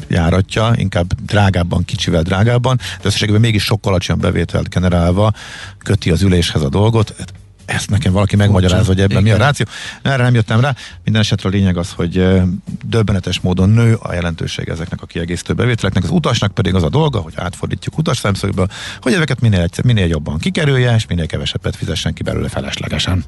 járatja, 0.08 0.74
inkább 0.76 1.14
drágábban, 1.26 1.86
kicsivel 1.86 2.22
drágábban, 2.22 2.76
de 2.78 3.08
összességében 3.08 3.42
mégis 3.42 3.64
sokkal 3.64 3.92
alacsonyabb 3.92 4.22
bevételt 4.22 4.70
generálva 4.70 5.34
köti 5.78 6.12
az 6.12 6.22
üléshez 6.22 6.62
a 6.62 6.70
dolgot, 6.70 7.16
ezt 7.66 7.90
nekem 7.90 8.14
valaki 8.14 8.36
megmagyarázza, 8.36 8.88
hogy 8.88 9.00
ebben 9.00 9.12
Igen. 9.12 9.24
mi 9.24 9.30
a 9.30 9.46
ráció. 9.46 9.66
Erre 10.02 10.24
nem 10.24 10.34
jöttem 10.34 10.60
rá. 10.60 10.76
Minden 11.04 11.22
esetre 11.22 11.50
a 11.50 11.52
lényeg 11.52 11.78
az, 11.78 11.92
hogy 11.92 12.42
döbbenetes 12.86 13.40
módon 13.40 13.70
nő 13.70 13.98
a 14.02 14.14
jelentőség 14.14 14.70
ezeknek 14.70 15.02
a 15.02 15.06
kiegészítő 15.06 15.54
bevételeknek. 15.54 16.04
Az 16.04 16.10
utasnak 16.10 16.54
pedig 16.54 16.76
az 16.76 16.84
a 16.84 16.90
dolga, 16.90 17.20
hogy 17.20 17.34
átfordítjuk 17.36 17.98
utas 17.98 18.18
szemszögből, 18.18 18.68
hogy 19.02 19.14
ezeket 19.14 19.40
minél, 19.40 19.68
minél 19.84 20.08
jobban 20.08 20.38
kikerülje, 20.38 20.96
és 20.96 21.08
minél 21.08 21.26
kevesebbet 21.26 21.76
fizessen 21.76 22.14
ki 22.14 22.24
belőle 22.24 22.50
feleslegesen. 22.50 23.24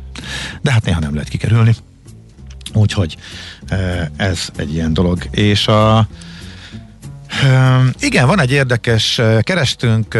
De 0.62 0.72
hát 0.72 0.86
néha 0.86 1.00
nem 1.00 1.14
lehet 1.14 1.30
kikerülni. 1.30 1.76
Úgyhogy 2.74 3.18
ez 4.16 4.50
egy 4.56 4.74
ilyen 4.74 4.94
dolog. 4.94 5.28
És 5.32 5.68
a 5.68 6.08
igen, 8.00 8.28
van 8.28 8.40
egy 8.40 8.52
érdekes, 8.52 9.22
kerestünk 9.42 10.18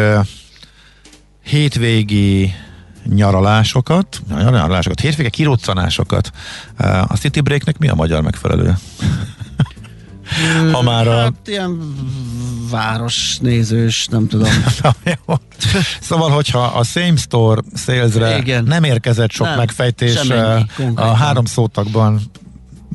hétvégi 1.42 2.54
nyaralásokat, 3.08 4.22
nyaralásokat, 4.28 5.00
hétvége 5.00 5.28
kiruccanásokat. 5.28 6.30
A 7.06 7.16
City 7.16 7.40
Breaknek 7.40 7.78
mi 7.78 7.88
a 7.88 7.94
magyar 7.94 8.22
megfelelő? 8.22 8.74
ha 10.72 10.82
már 10.82 11.08
a... 11.08 11.20
Hát 11.20 11.32
ilyen 11.44 11.94
városnézős, 12.70 14.06
nem 14.06 14.28
tudom. 14.28 14.50
szóval, 16.00 16.30
hogyha 16.30 16.62
a 16.62 16.84
same 16.84 17.16
store 17.16 17.62
salesre 17.74 18.36
Igen. 18.36 18.64
nem 18.64 18.84
érkezett 18.84 19.30
sok 19.30 19.46
nem, 19.46 19.56
megfejtés 19.56 20.18
a 20.94 21.06
három 21.06 21.44
szótakban 21.44 22.20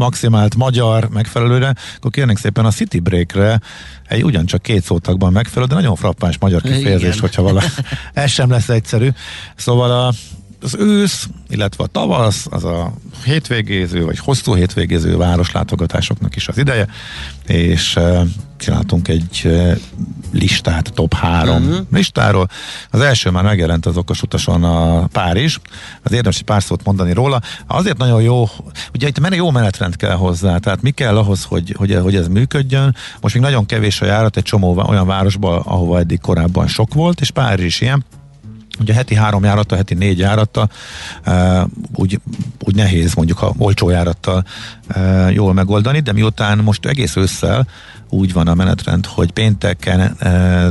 maximált 0.01 0.55
magyar 0.55 1.10
megfelelőre, 1.10 1.74
akkor 1.98 2.12
kérnénk 2.12 2.38
szépen 2.38 2.65
a 2.65 2.72
City 2.72 3.00
Breakre 3.00 3.60
egy 4.08 4.24
ugyancsak 4.24 4.62
két 4.62 4.84
szótakban 4.84 5.31
megfelelő, 5.31 5.67
de 5.67 5.75
nagyon 5.75 5.96
frappáns 5.96 6.38
magyar 6.39 6.62
kifejezés, 6.62 7.08
Igen. 7.08 7.20
hogyha 7.20 7.41
vala. 7.41 7.62
Ez 8.13 8.29
sem 8.31 8.50
lesz 8.50 8.70
egyszerű. 8.70 9.10
Szóval 9.55 9.91
a, 9.91 10.13
az 10.62 10.75
ősz, 10.80 11.30
illetve 11.50 11.84
a 11.84 11.88
tavasz, 11.88 12.48
az 12.50 12.63
a 12.63 12.94
hétvégéző, 13.24 14.06
vagy 14.06 14.20
hosszú 14.20 14.56
hétvégéző 14.56 15.18
városlátogatásoknak 15.18 16.36
is 16.36 16.48
az 16.48 16.58
ideje, 16.58 16.88
és 17.48 17.96
uh, 17.96 18.22
csináltunk 18.58 19.08
egy 19.08 19.41
uh, 19.44 19.77
listát, 20.32 20.91
top 20.94 21.13
három 21.13 21.63
uh-huh. 21.63 21.86
listáról. 21.91 22.48
Az 22.89 23.00
első 23.00 23.30
már 23.30 23.44
megjelent 23.44 23.86
az 23.86 23.98
okos 23.98 24.22
utason 24.22 24.63
a 24.63 25.08
Párizs, 25.08 25.58
az 26.03 26.12
érdemes 26.12 26.38
egy 26.38 26.44
pár 26.44 26.63
szót 26.63 26.84
mondani 26.84 27.13
róla. 27.13 27.41
Azért 27.68 27.98
nagyon 27.98 28.22
jó, 28.22 28.50
ugye 28.94 29.08
itt 29.08 29.20
menne 29.20 29.36
jó 29.36 29.51
menetrend 29.51 29.96
kell 29.96 30.15
hozzá, 30.15 30.58
tehát 30.58 30.82
mi 30.82 30.91
kell 30.91 31.18
ahhoz, 31.18 31.44
hogy, 31.44 31.75
hogy, 31.77 31.96
hogy 31.96 32.15
ez 32.15 32.27
működjön. 32.27 32.96
Most 33.22 33.34
még 33.34 33.44
nagyon 33.44 33.65
kevés 33.65 34.01
a 34.01 34.06
járat 34.06 34.38
egy 34.38 34.44
csomó 34.44 34.84
olyan 34.88 35.08
városban, 35.08 35.60
ahova 35.60 36.00
eddig 36.00 36.20
korábban 36.20 36.68
sok 36.68 36.94
volt, 36.94 37.22
és 37.22 37.32
Párizs 37.32 37.65
is 37.65 37.82
ilyen 37.82 38.06
Ugye 38.79 38.93
heti 38.93 39.15
három 39.15 39.43
járata, 39.43 39.75
heti 39.75 39.93
négy 39.93 40.17
járata, 40.17 40.69
uh, 41.25 41.61
úgy, 41.93 42.19
úgy 42.59 42.75
nehéz 42.75 43.13
mondjuk 43.13 43.41
a 43.41 43.53
olcsó 43.57 43.89
járattal 43.89 44.45
uh, 44.95 45.33
jól 45.33 45.53
megoldani, 45.53 45.99
de 45.99 46.11
miután 46.11 46.57
most 46.57 46.85
egész 46.85 47.15
ősszel 47.15 47.67
úgy 48.09 48.33
van 48.33 48.47
a 48.47 48.53
menetrend, 48.53 49.05
hogy 49.05 49.31
pénteken 49.31 50.17
uh, 50.21 50.67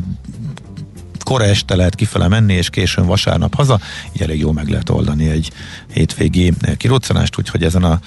kora 1.24 1.44
este 1.44 1.76
lehet 1.76 1.94
kifele 1.94 2.28
menni, 2.28 2.54
és 2.54 2.70
későn 2.70 3.06
vasárnap 3.06 3.54
haza, 3.54 3.80
így 4.12 4.22
elég 4.22 4.40
jól 4.40 4.52
meg 4.52 4.68
lehet 4.68 4.88
oldani 4.88 5.28
egy 5.28 5.50
hétvégi 5.92 6.52
kiruccanást, 6.76 7.38
úgyhogy 7.38 7.64
ezen 7.64 7.84
a 7.84 8.00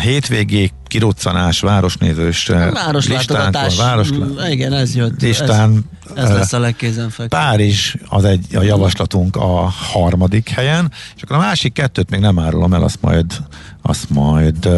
hétvégi 0.00 0.70
kiruccanás, 0.86 1.60
városnézős 1.60 2.46
városlátogatás, 2.46 3.76
város, 3.76 4.08
igen, 4.50 4.72
ez 4.72 4.94
jött. 4.94 5.20
Listán, 5.20 5.90
ez, 6.14 6.24
ez 6.24 6.36
lesz 6.36 6.52
a 6.52 6.58
legkézenfekvőbb. 6.58 7.28
Párizs 7.28 7.94
az 8.08 8.24
egy 8.24 8.56
a 8.56 8.62
javaslatunk 8.62 9.36
a 9.36 9.72
harmadik 9.92 10.48
helyen, 10.48 10.92
és 11.16 11.22
akkor 11.22 11.36
a 11.36 11.40
másik 11.40 11.72
kettőt 11.72 12.10
még 12.10 12.20
nem 12.20 12.38
árulom 12.38 12.74
el, 12.74 12.82
azt 12.82 12.98
majd, 13.00 13.26
azt 13.82 14.10
majd 14.10 14.68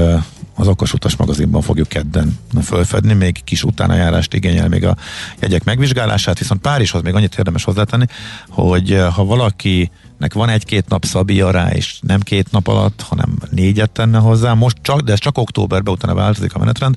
az 0.55 0.69
Okos 0.69 0.93
Utas 0.93 1.17
magazinban 1.17 1.63
fogjuk 1.63 1.89
kedden 1.89 2.39
fölfedni, 2.63 3.13
még 3.13 3.45
kis 3.45 3.63
utánajárást 3.63 4.35
igényel 4.35 4.69
még 4.69 4.85
a 4.85 4.97
jegyek 5.41 5.65
megvizsgálását, 5.65 6.39
viszont 6.39 6.61
Párizshoz 6.61 7.03
még 7.03 7.15
annyit 7.15 7.35
érdemes 7.39 7.65
hozzátenni, 7.65 8.07
hogy 8.49 9.03
ha 9.15 9.25
valaki 9.25 9.91
nek 10.19 10.35
van 10.35 10.49
egy-két 10.49 10.89
nap 10.89 11.05
szabia 11.05 11.51
rá, 11.51 11.71
és 11.71 11.99
nem 12.01 12.21
két 12.21 12.51
nap 12.51 12.67
alatt, 12.67 13.01
hanem 13.01 13.39
négyet 13.51 13.91
tenne 13.91 14.19
hozzá, 14.19 14.55
most 14.55 14.77
csak, 14.83 15.01
de 15.01 15.13
ez 15.13 15.19
csak 15.19 15.39
októberben, 15.39 15.93
utána 15.93 16.15
változik 16.15 16.55
a 16.55 16.59
menetrend, 16.59 16.97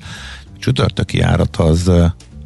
csütörtöki 0.58 1.18
járat 1.18 1.56
az 1.56 1.90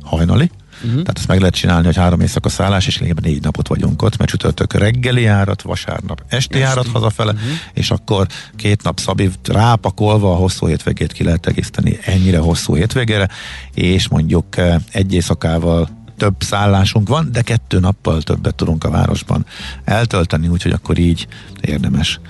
hajnali, 0.02 0.50
Uh-huh. 0.74 1.00
Tehát 1.00 1.18
ezt 1.18 1.28
meg 1.28 1.38
lehet 1.38 1.54
csinálni, 1.54 1.86
hogy 1.86 1.96
három 1.96 2.20
éjszaka 2.20 2.48
szállás, 2.48 2.86
és 2.86 2.98
lényegében 2.98 3.30
négy 3.30 3.42
napot 3.42 3.68
vagyunk 3.68 4.02
ott, 4.02 4.16
mert 4.16 4.30
csütörtök 4.30 4.72
reggeli 4.72 5.22
járat, 5.22 5.62
vasárnap 5.62 6.20
esti, 6.20 6.34
esti. 6.36 6.58
járat 6.58 6.86
hazafele, 6.86 7.32
uh-huh. 7.32 7.48
és 7.72 7.90
akkor 7.90 8.26
két 8.56 8.82
nap 8.82 8.98
szabi 9.00 9.30
rápakolva 9.44 10.32
a 10.32 10.36
hosszú 10.36 10.66
hétvégét 10.66 11.12
ki 11.12 11.24
lehet 11.24 11.46
egészteni 11.46 11.98
ennyire 12.04 12.38
hosszú 12.38 12.74
hétvégére, 12.74 13.28
és 13.74 14.08
mondjuk 14.08 14.46
egy 14.92 15.14
éjszakával 15.14 15.88
több 16.16 16.34
szállásunk 16.38 17.08
van, 17.08 17.28
de 17.32 17.42
kettő 17.42 17.78
nappal 17.78 18.22
többet 18.22 18.54
tudunk 18.54 18.84
a 18.84 18.90
városban 18.90 19.46
eltölteni, 19.84 20.48
úgyhogy 20.48 20.72
akkor 20.72 20.98
így 20.98 21.26
érdemes 21.60 22.20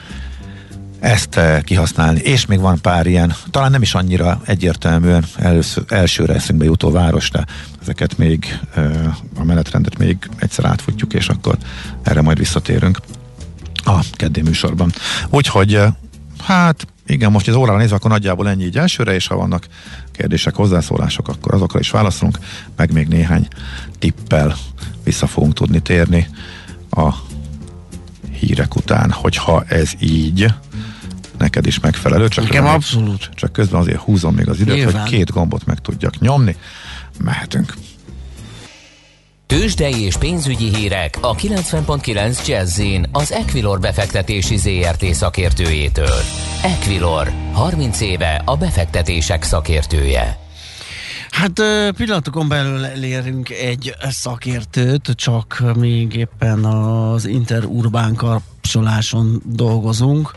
ezt 1.00 1.40
kihasználni. 1.62 2.20
És 2.20 2.46
még 2.46 2.60
van 2.60 2.80
pár 2.80 3.06
ilyen, 3.06 3.34
talán 3.50 3.70
nem 3.70 3.82
is 3.82 3.94
annyira 3.94 4.40
egyértelműen 4.44 5.24
először, 5.36 5.84
elsőre 5.88 6.34
eszünkbe 6.34 6.64
jutó 6.64 6.90
város, 6.90 7.30
ezeket 7.82 8.18
még 8.18 8.58
a 9.36 9.44
menetrendet 9.44 9.98
még 9.98 10.16
egyszer 10.36 10.64
átfutjuk, 10.64 11.12
és 11.12 11.28
akkor 11.28 11.58
erre 12.02 12.22
majd 12.22 12.38
visszatérünk 12.38 12.98
a 13.84 14.04
keddi 14.12 14.42
műsorban. 14.42 14.92
Úgyhogy 15.30 15.80
hát 16.42 16.86
igen, 17.06 17.30
most 17.30 17.48
az 17.48 17.54
órára 17.54 17.78
nézve, 17.78 17.96
akkor 17.96 18.10
nagyjából 18.10 18.48
ennyi 18.48 18.64
így 18.64 18.78
elsőre, 18.78 19.14
és 19.14 19.26
ha 19.26 19.36
vannak 19.36 19.66
kérdések, 20.12 20.54
hozzászólások, 20.54 21.28
akkor 21.28 21.54
azokra 21.54 21.78
is 21.78 21.90
válaszolunk, 21.90 22.38
meg 22.76 22.92
még 22.92 23.08
néhány 23.08 23.48
tippel 23.98 24.56
vissza 25.04 25.26
fogunk 25.26 25.52
tudni 25.52 25.80
térni 25.80 26.28
a 26.90 27.14
hírek 28.32 28.74
után, 28.76 29.10
hogyha 29.10 29.64
ez 29.68 29.92
így 30.00 30.46
neked 31.38 31.66
is 31.66 31.80
megfelelő. 31.80 32.28
Csak 32.28 32.44
Nekem 32.44 32.66
abszolút. 32.66 33.30
Csak 33.34 33.52
közben 33.52 33.80
azért 33.80 34.00
húzom 34.00 34.34
még 34.34 34.48
az 34.48 34.60
időt, 34.60 34.74
Nyilván. 34.74 35.00
hogy 35.00 35.10
két 35.10 35.30
gombot 35.30 35.66
meg 35.66 35.78
tudjak 35.78 36.18
nyomni. 36.18 36.56
Mehetünk. 37.24 37.74
Tőzsdei 39.58 40.02
és 40.02 40.16
pénzügyi 40.16 40.74
hírek 40.74 41.18
a 41.20 41.34
90.9 41.34 42.46
jazz 42.46 42.80
az 43.12 43.32
Equilor 43.32 43.80
befektetési 43.80 44.56
ZRT 44.56 45.04
szakértőjétől. 45.04 46.18
Equilor, 46.62 47.32
30 47.52 48.00
éve 48.00 48.42
a 48.44 48.56
befektetések 48.56 49.42
szakértője. 49.42 50.38
Hát 51.30 51.52
pillanatokon 51.96 52.48
belül 52.48 52.84
elérünk 52.84 53.50
egy 53.50 53.94
szakértőt, 54.00 55.10
csak 55.14 55.62
még 55.76 56.14
éppen 56.14 56.64
az 56.64 57.26
interurbán 57.26 58.14
kapcsoláson 58.14 59.42
dolgozunk, 59.46 60.34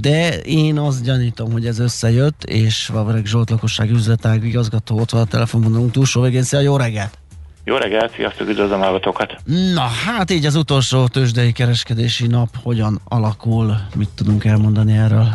de 0.00 0.40
én 0.40 0.78
azt 0.78 1.02
gyanítom, 1.02 1.52
hogy 1.52 1.66
ez 1.66 1.78
összejött, 1.78 2.44
és 2.44 2.86
Vavreg 2.86 3.26
Zsolt 3.26 3.50
lakosság 3.50 3.90
üzletág 3.90 4.44
igazgató 4.44 4.98
ott 4.98 5.10
van 5.10 5.20
a 5.20 5.24
telefonvonalunk 5.24 5.90
túlsó 5.90 6.20
végén. 6.20 6.42
Szia, 6.42 6.60
jó 6.60 6.76
reggelt! 6.76 7.18
Jó 7.66 7.76
reggelt, 7.76 8.14
sziasztok, 8.14 8.48
üdvözlöm 8.48 8.80
hallgatókat! 8.80 9.36
Na, 9.74 9.80
hát 9.80 10.30
így 10.30 10.46
az 10.46 10.54
utolsó 10.54 11.06
tőzsdei 11.06 11.52
kereskedési 11.52 12.26
nap 12.26 12.48
hogyan 12.62 13.00
alakul, 13.04 13.76
mit 13.94 14.08
tudunk 14.14 14.44
elmondani 14.44 14.96
erről? 14.96 15.28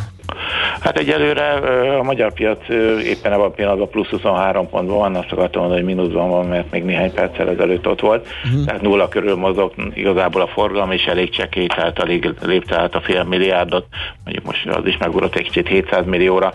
Hát 0.79 0.97
egyelőre 0.97 1.51
a 1.99 2.03
magyar 2.03 2.33
piac 2.33 2.69
éppen 3.03 3.31
ebben 3.31 3.45
a 3.45 3.49
pillanatban 3.49 3.89
plusz 3.89 4.07
23 4.07 4.69
pontban 4.69 4.97
van, 4.97 5.15
azt 5.15 5.31
akartam 5.31 5.61
mondani, 5.61 5.83
hogy 5.83 5.95
mínuszban 5.95 6.29
van, 6.29 6.45
mert 6.45 6.71
még 6.71 6.83
néhány 6.83 7.13
perccel 7.13 7.49
ezelőtt 7.49 7.87
ott 7.87 7.99
volt. 7.99 8.27
Uh-huh. 8.45 8.65
Tehát 8.65 8.81
nulla 8.81 9.07
körül 9.07 9.35
mozog 9.35 9.73
igazából 9.93 10.41
a 10.41 10.47
forgalom, 10.47 10.91
és 10.91 11.03
elég 11.03 11.29
csekély, 11.29 11.67
tehát 11.67 11.99
alig 11.99 12.33
lépte 12.41 12.79
át 12.79 12.95
a 12.95 13.01
fél 13.01 13.23
milliárdot, 13.23 13.85
mondjuk 14.23 14.45
most 14.45 14.67
az 14.67 14.85
is 14.85 14.97
megugrott 14.97 15.35
egy 15.35 15.43
kicsit 15.43 15.67
700 15.67 16.05
millióra. 16.05 16.53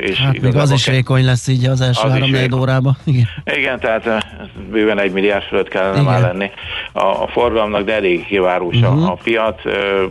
És 0.00 0.18
hát 0.18 0.40
még 0.40 0.56
az 0.56 0.70
is 0.70 0.86
vékony 0.86 1.24
lesz 1.24 1.48
így 1.48 1.64
az 1.64 1.80
első 1.80 2.08
három 2.08 2.60
órában. 2.60 2.96
Igen. 3.04 3.28
Igen, 3.44 3.80
tehát 3.80 4.26
bőven 4.70 4.98
egy 4.98 5.12
milliárd 5.12 5.44
fölött 5.44 5.68
kellene 5.68 6.00
Igen. 6.00 6.04
már 6.04 6.20
lenni 6.20 6.50
a, 6.92 7.04
a 7.04 7.28
forgalomnak, 7.32 7.84
de 7.84 7.92
elég 7.92 8.26
kivárós 8.26 8.76
uh-huh. 8.76 9.10
a, 9.10 9.18
piac. 9.22 9.60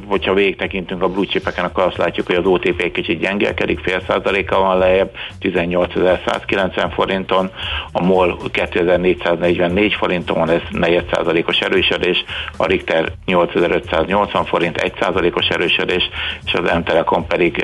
Hogyha 0.06 0.34
végig 0.34 0.56
tekintünk 0.56 1.04
a 1.04 1.08
blue 1.08 1.26
chipeken, 1.26 1.66
akkor 1.66 1.84
azt 1.84 1.98
látjuk, 1.98 2.28
hogy 2.28 2.36
az 2.42 2.52
OTP 2.52 2.82
egy 2.82 2.92
kicsit 2.92 3.20
gyengélkedik, 3.20 3.80
fél 3.80 4.02
százaléka 4.08 4.60
van 4.60 4.78
lejjebb, 4.78 5.12
18.190 5.42 6.92
forinton, 6.94 7.50
a 7.92 8.04
MOL 8.04 8.38
2444 8.52 9.94
forinton 9.94 10.38
van, 10.38 10.50
ez 10.50 10.62
4 10.70 11.04
százalékos 11.12 11.60
erősödés, 11.60 12.24
a 12.58 12.66
Richter 12.66 13.12
8580 13.26 14.46
forint, 14.46 14.78
1 14.78 14.94
százalékos 15.00 15.48
erősödés, 15.48 16.10
és 16.46 16.54
az 16.54 16.78
M-Telekom 16.78 17.28
pedig 17.28 17.56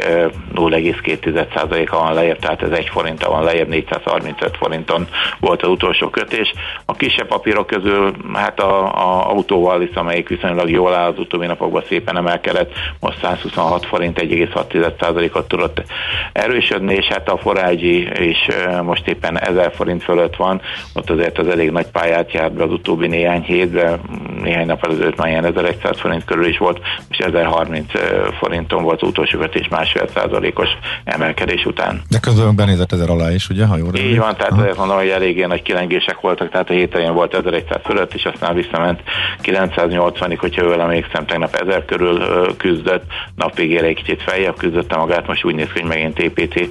0,2 0.56 1.56
százaléka 1.56 1.98
van 1.98 2.14
lejjebb, 2.14 2.40
tehát 2.40 2.62
ez 2.62 2.72
1 2.72 2.90
forinta 2.90 3.30
van 3.30 3.44
lejjebb, 3.44 3.68
435 3.68 4.58
forinton 4.58 5.08
volt 5.40 5.64
az 5.64 5.70
utolsó 5.70 6.10
kötés. 6.10 6.54
A 6.86 6.94
kisebb 6.94 7.28
papírok 7.28 7.68
közül 7.68 8.14
hát 8.34 8.60
a, 8.60 8.86
a 8.86 9.30
autóval 9.30 9.82
is, 9.82 9.96
amelyik 9.96 10.28
viszonylag 10.28 10.70
jól 10.70 10.94
áll 10.94 11.10
az 11.12 11.20
utóbbi 11.20 11.46
napokban 11.46 11.84
szépen 11.88 12.18
emelkedett, 12.18 12.72
most 13.00 13.20
126 13.22 13.86
forint, 13.86 14.20
1,6 14.20 14.67
százalékot 15.00 15.48
tudott 15.48 15.84
erősödni, 16.34 16.94
és 16.94 17.06
hát 17.06 17.30
a 17.30 17.38
forágyi 17.38 18.28
is 18.30 18.48
most 18.84 19.08
éppen 19.08 19.40
1000 19.40 19.72
forint 19.76 20.04
fölött 20.04 20.36
van, 20.36 20.62
ott 20.94 21.10
azért 21.10 21.38
az 21.38 21.48
elég 21.48 21.72
nagy 21.72 21.88
pályát 21.88 22.32
járt 22.32 22.54
be 22.54 22.64
az 22.64 22.72
utóbbi 22.72 23.08
néhány 23.08 23.42
hétben, 23.42 24.00
néhány 24.44 24.66
nap 24.66 24.86
előtt 24.86 25.16
már 25.16 25.28
ilyen 25.28 25.46
1100 25.46 26.00
forint 26.00 26.26
körül 26.26 26.46
is 26.46 26.58
volt, 26.58 26.80
és 27.10 27.18
1030 27.18 27.92
forinton 28.40 28.84
volt 28.84 29.02
az 29.02 29.08
utolsó 29.08 29.40
és 29.54 29.68
másfél 29.68 30.08
százalékos 30.14 30.70
emelkedés 31.04 31.66
után. 31.66 32.02
De 32.10 32.20
közben 32.20 32.56
benézett 32.56 32.92
ezer 32.92 33.10
alá 33.10 33.32
is, 33.32 33.50
ugye, 33.50 33.66
ha 33.66 33.78
jól 33.78 33.96
Így 33.96 34.18
van, 34.18 34.36
tehát 34.36 34.52
azért 34.52 34.78
mondom, 34.78 34.98
hogy 34.98 35.08
eléggé 35.08 35.46
nagy 35.46 35.62
kilengések 35.62 36.20
voltak, 36.22 36.50
tehát 36.50 36.70
a 36.70 36.74
héten 36.74 37.14
volt 37.14 37.34
1100 37.34 37.80
fölött, 37.84 38.14
és 38.14 38.26
aztán 38.26 38.56
visszament 38.56 39.02
980-ig, 39.44 40.38
hogyha 40.40 40.64
jól 40.64 40.82
emlékszem, 40.82 41.26
tegnap 41.26 41.56
1000 41.56 41.86
körül 41.86 42.26
küzdött, 42.58 43.04
napvégére 43.36 43.88
egy 43.88 43.96
kicsit 43.96 44.22
feljebb 44.22 44.57
küzdött, 44.58 44.96
magát, 44.96 45.28
most 45.28 45.46
úgy 45.46 45.56
néz 45.56 45.68
ki, 45.74 45.80
hogy 45.80 45.90
megint 45.90 46.20
építi 46.20 46.70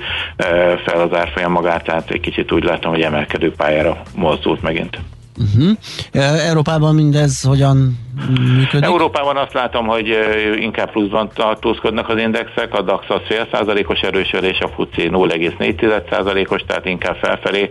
fel 0.87 1.01
az 1.01 1.18
árfolyam 1.18 1.53
magát, 1.53 1.85
tehát 1.85 2.11
egy 2.11 2.20
kicsit 2.20 2.53
úgy 2.53 2.64
látom, 2.64 2.92
hogy 2.92 3.01
emelkedő 3.01 3.53
pályára 3.53 4.03
mozdult 4.14 4.62
megint. 4.62 4.99
Uh-huh. 5.38 5.77
Európában 6.49 6.94
mindez 6.94 7.42
hogyan 7.42 8.06
működik? 8.57 8.85
Európában 8.85 9.37
azt 9.37 9.52
látom, 9.52 9.87
hogy 9.87 10.18
inkább 10.61 10.90
pluszban 10.90 11.29
tartózkodnak 11.35 12.09
az 12.09 12.18
indexek, 12.18 12.74
a 12.74 12.83
DAX 12.83 13.05
az 13.09 13.20
fél 13.26 13.48
százalékos 13.52 14.00
erősödés, 14.00 14.59
a 14.59 14.68
FUCI 14.68 15.09
0,4 15.12 16.11
százalékos, 16.11 16.62
tehát 16.66 16.87
inkább 16.87 17.16
felfelé 17.16 17.70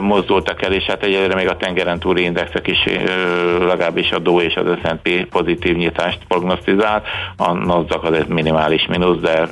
mozdultak 0.00 0.62
el, 0.62 0.72
és 0.72 0.84
hát 0.84 1.02
egyelőre 1.02 1.34
még 1.34 1.48
a 1.48 1.56
tengeren 1.56 1.98
túli 1.98 2.22
indexek 2.22 2.66
is 2.66 2.84
legalábbis 3.58 4.10
a 4.10 4.18
DO 4.18 4.40
és 4.40 4.54
az 4.54 4.64
S&P 4.82 5.26
pozitív 5.30 5.76
nyitást 5.76 6.18
prognosztizál, 6.28 7.02
a 7.36 7.52
NASDAQ 7.52 8.06
az 8.06 8.12
egy 8.12 8.26
minimális 8.26 8.86
mínusz, 8.86 9.20
de 9.20 9.48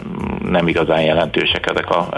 nem 0.50 0.68
igazán 0.68 1.02
jelentősek 1.02 1.66
ezek 1.70 1.90
a 1.90 2.08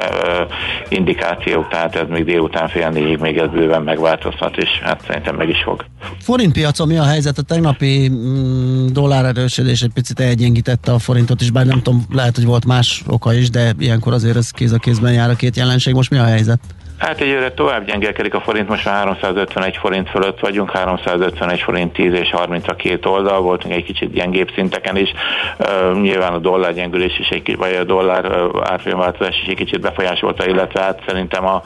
indikációk, 0.89 1.69
tehát 1.69 1.97
ez 1.97 2.09
még 2.09 2.25
délután 2.25 2.69
fél 2.69 2.89
négyig 2.89 3.19
még 3.19 3.39
ez 3.39 3.49
bőven 3.49 3.83
megváltozhat, 3.83 4.57
és 4.57 4.81
hát 4.83 5.01
szerintem 5.07 5.35
meg 5.35 5.49
is 5.49 5.63
fog. 5.63 5.85
Forint 6.21 6.53
piacon 6.53 6.87
mi 6.87 6.99
a 6.99 7.05
helyzet? 7.05 7.39
A 7.39 7.43
tegnapi 7.43 7.96
mm, 8.09 8.87
dollár 8.87 9.25
erősödés 9.25 9.83
egy 9.83 9.93
picit 9.93 10.21
elgyengítette 10.21 10.93
a 10.93 10.99
forintot 10.99 11.41
is, 11.41 11.51
bár 11.51 11.67
nem 11.67 11.83
tudom, 11.83 12.07
lehet, 12.11 12.37
hogy 12.37 12.45
volt 12.45 12.65
más 12.65 13.03
oka 13.07 13.35
is, 13.35 13.51
de 13.51 13.75
ilyenkor 13.79 14.13
azért 14.13 14.37
ez 14.37 14.51
kéz 14.51 14.73
a 14.73 14.79
kézben 14.79 15.13
jár 15.13 15.31
a 15.31 15.35
két 15.35 15.57
jelenség. 15.57 15.95
Most 15.95 16.11
mi 16.11 16.19
a 16.19 16.25
helyzet? 16.25 16.61
Hát 16.99 17.21
egyőre 17.21 17.53
tovább 17.53 17.87
gyengelkedik 17.87 18.35
a 18.35 18.41
forint, 18.41 18.69
most 18.69 18.85
már 18.85 18.95
351 18.95 19.77
forint 19.77 20.11
fölött 20.11 20.41
vagyunk, 20.41 20.71
351 20.71 21.61
forint 21.61 21.93
10 21.93 22.13
és 22.13 22.31
30 22.31 22.69
a 22.69 22.75
két 22.75 23.07
oldal, 23.07 23.41
voltunk 23.41 23.75
egy 23.75 23.85
kicsit 23.85 24.13
gyengébb 24.13 24.51
szinteken 24.55 24.97
is. 24.97 25.13
Uh, 25.59 26.01
nyilván 26.01 26.33
a 26.33 26.39
dollár 26.39 26.75
gyengülés 26.75 27.19
is 27.19 27.29
egy 27.29 27.57
vagy 27.57 27.75
a 27.75 27.85
dollár 27.85 28.25
uh, 28.25 28.71
árfolyamváltozás 28.71 29.41
is 29.43 29.49
egy 29.49 29.57
kicsit 29.57 29.81
befolyásolta, 29.81 30.47
illetve 30.47 30.81
hát 30.81 31.03
szerintem 31.07 31.47
a, 31.47 31.63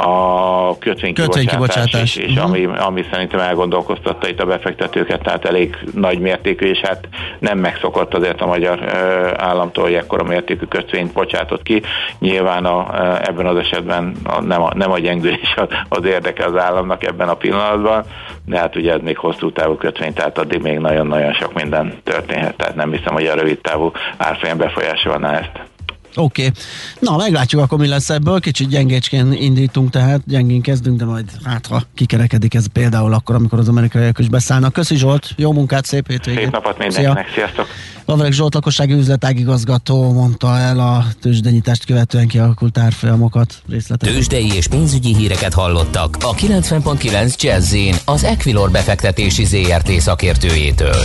a 0.00 0.78
kötvénykibocsátás 0.78 2.02
is, 2.02 2.16
és 2.16 2.30
uh-huh. 2.30 2.44
ami, 2.44 2.68
ami 2.78 3.04
szerintem 3.10 3.40
elgondolkoztatta 3.40 4.28
itt 4.28 4.40
a 4.40 4.46
befektetőket, 4.46 5.22
tehát 5.22 5.44
elég 5.44 5.76
nagy 5.94 6.18
mértékű, 6.18 6.66
és 6.66 6.78
hát 6.78 7.08
nem 7.38 7.58
megszokott 7.58 8.14
azért 8.14 8.40
a 8.40 8.46
magyar 8.46 8.78
uh, 8.78 8.90
államtól, 9.36 9.84
hogy 9.84 9.94
ekkora 9.94 10.22
mértékű 10.22 10.64
kötvényt 10.64 11.12
bocsátott 11.12 11.62
ki. 11.62 11.82
Nyilván 12.18 12.64
a, 12.64 12.86
ebben 13.28 13.46
az 13.46 13.56
esetben 13.56 14.16
a, 14.24 14.40
nem 14.40 14.62
a, 14.64 14.72
nem 14.74 14.90
a 14.90 14.98
gyengülés 14.98 15.54
az 15.88 16.04
érdeke 16.04 16.44
az 16.44 16.56
államnak 16.56 17.04
ebben 17.04 17.28
a 17.28 17.34
pillanatban, 17.34 18.04
de 18.44 18.58
hát 18.58 18.76
ugye 18.76 18.92
ez 18.92 19.00
még 19.02 19.18
hosszú 19.18 19.52
távú 19.52 19.76
kötvény, 19.76 20.12
tehát 20.12 20.38
addig 20.38 20.62
még 20.62 20.78
nagyon-nagyon 20.78 21.32
sok 21.32 21.54
minden 21.54 21.94
történhet, 22.04 22.56
tehát 22.56 22.74
nem 22.74 22.92
hiszem, 22.92 23.12
hogy 23.14 23.26
a 23.26 23.34
rövid 23.34 23.60
távú 23.60 23.92
árfolyam 24.16 24.56
befolyásolná 24.56 25.38
ezt. 25.38 25.73
Oké. 26.16 26.46
Okay. 26.46 26.62
Na, 26.98 27.16
meglátjuk 27.16 27.60
akkor 27.60 27.78
mi 27.78 27.86
lesz 27.86 28.10
ebből. 28.10 28.40
Kicsit 28.40 28.68
gyengécskén 28.68 29.32
indítunk, 29.32 29.90
tehát 29.90 30.20
gyengén 30.26 30.60
kezdünk, 30.60 30.98
de 30.98 31.04
majd 31.04 31.30
hát 31.44 31.66
ha 31.66 31.82
kikerekedik 31.94 32.54
ez 32.54 32.66
például 32.66 33.12
akkor, 33.12 33.34
amikor 33.34 33.58
az 33.58 33.68
amerikaiak 33.68 34.18
is 34.18 34.28
beszállnak. 34.28 34.72
Köszi 34.72 34.96
Zsolt, 34.96 35.34
jó 35.36 35.52
munkát, 35.52 35.84
szép 35.84 36.08
hétvégét. 36.08 36.42
Szép 36.42 36.52
napot 36.52 36.78
mindenkinek, 36.78 37.24
Szia. 37.24 37.34
sziasztok. 37.34 37.66
Vavreg 38.04 38.32
Zsolt 38.32 38.54
lakossági 38.54 38.92
üzletágigazgató 38.92 40.12
mondta 40.12 40.58
el 40.58 40.78
a 40.78 41.04
tőzsdenyitást 41.20 41.84
követően 41.84 42.28
kialakult 42.28 42.78
árfolyamokat 42.78 43.54
részletesen. 43.68 44.14
Tőzsdei 44.14 44.52
és 44.54 44.66
pénzügyi 44.66 45.14
híreket 45.14 45.54
hallottak 45.54 46.16
a 46.20 46.34
90.9 46.34 47.40
jazz 47.40 47.74
az 48.04 48.24
Equilor 48.24 48.70
befektetési 48.70 49.44
ZRT 49.44 49.90
szakértőjétől. 50.00 51.04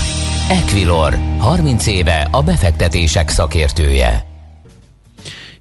Equilor, 0.49 1.17
30 1.37 1.87
éve 1.87 2.27
a 2.31 2.41
befektetések 2.43 3.29
szakértője. 3.29 4.28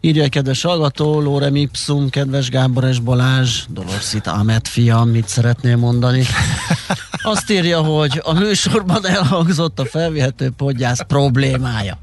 Írja 0.00 0.22
egy 0.22 0.30
kedves 0.30 0.62
hallgató, 0.62 1.20
Lórem 1.20 1.56
Ipsum, 1.56 2.10
kedves 2.10 2.48
Gábor 2.48 2.84
és 2.84 2.98
Balázs, 2.98 3.64
Dolorszit 3.68 4.26
Ahmet 4.26 4.68
fia, 4.68 5.02
mit 5.02 5.28
szeretnél 5.28 5.76
mondani? 5.76 6.24
Azt 7.22 7.50
írja, 7.50 7.80
hogy 7.80 8.20
a 8.24 8.32
műsorban 8.32 9.06
elhangzott 9.06 9.78
a 9.78 9.84
felvihető 9.84 10.50
podgyász 10.56 11.02
problémája. 11.06 11.98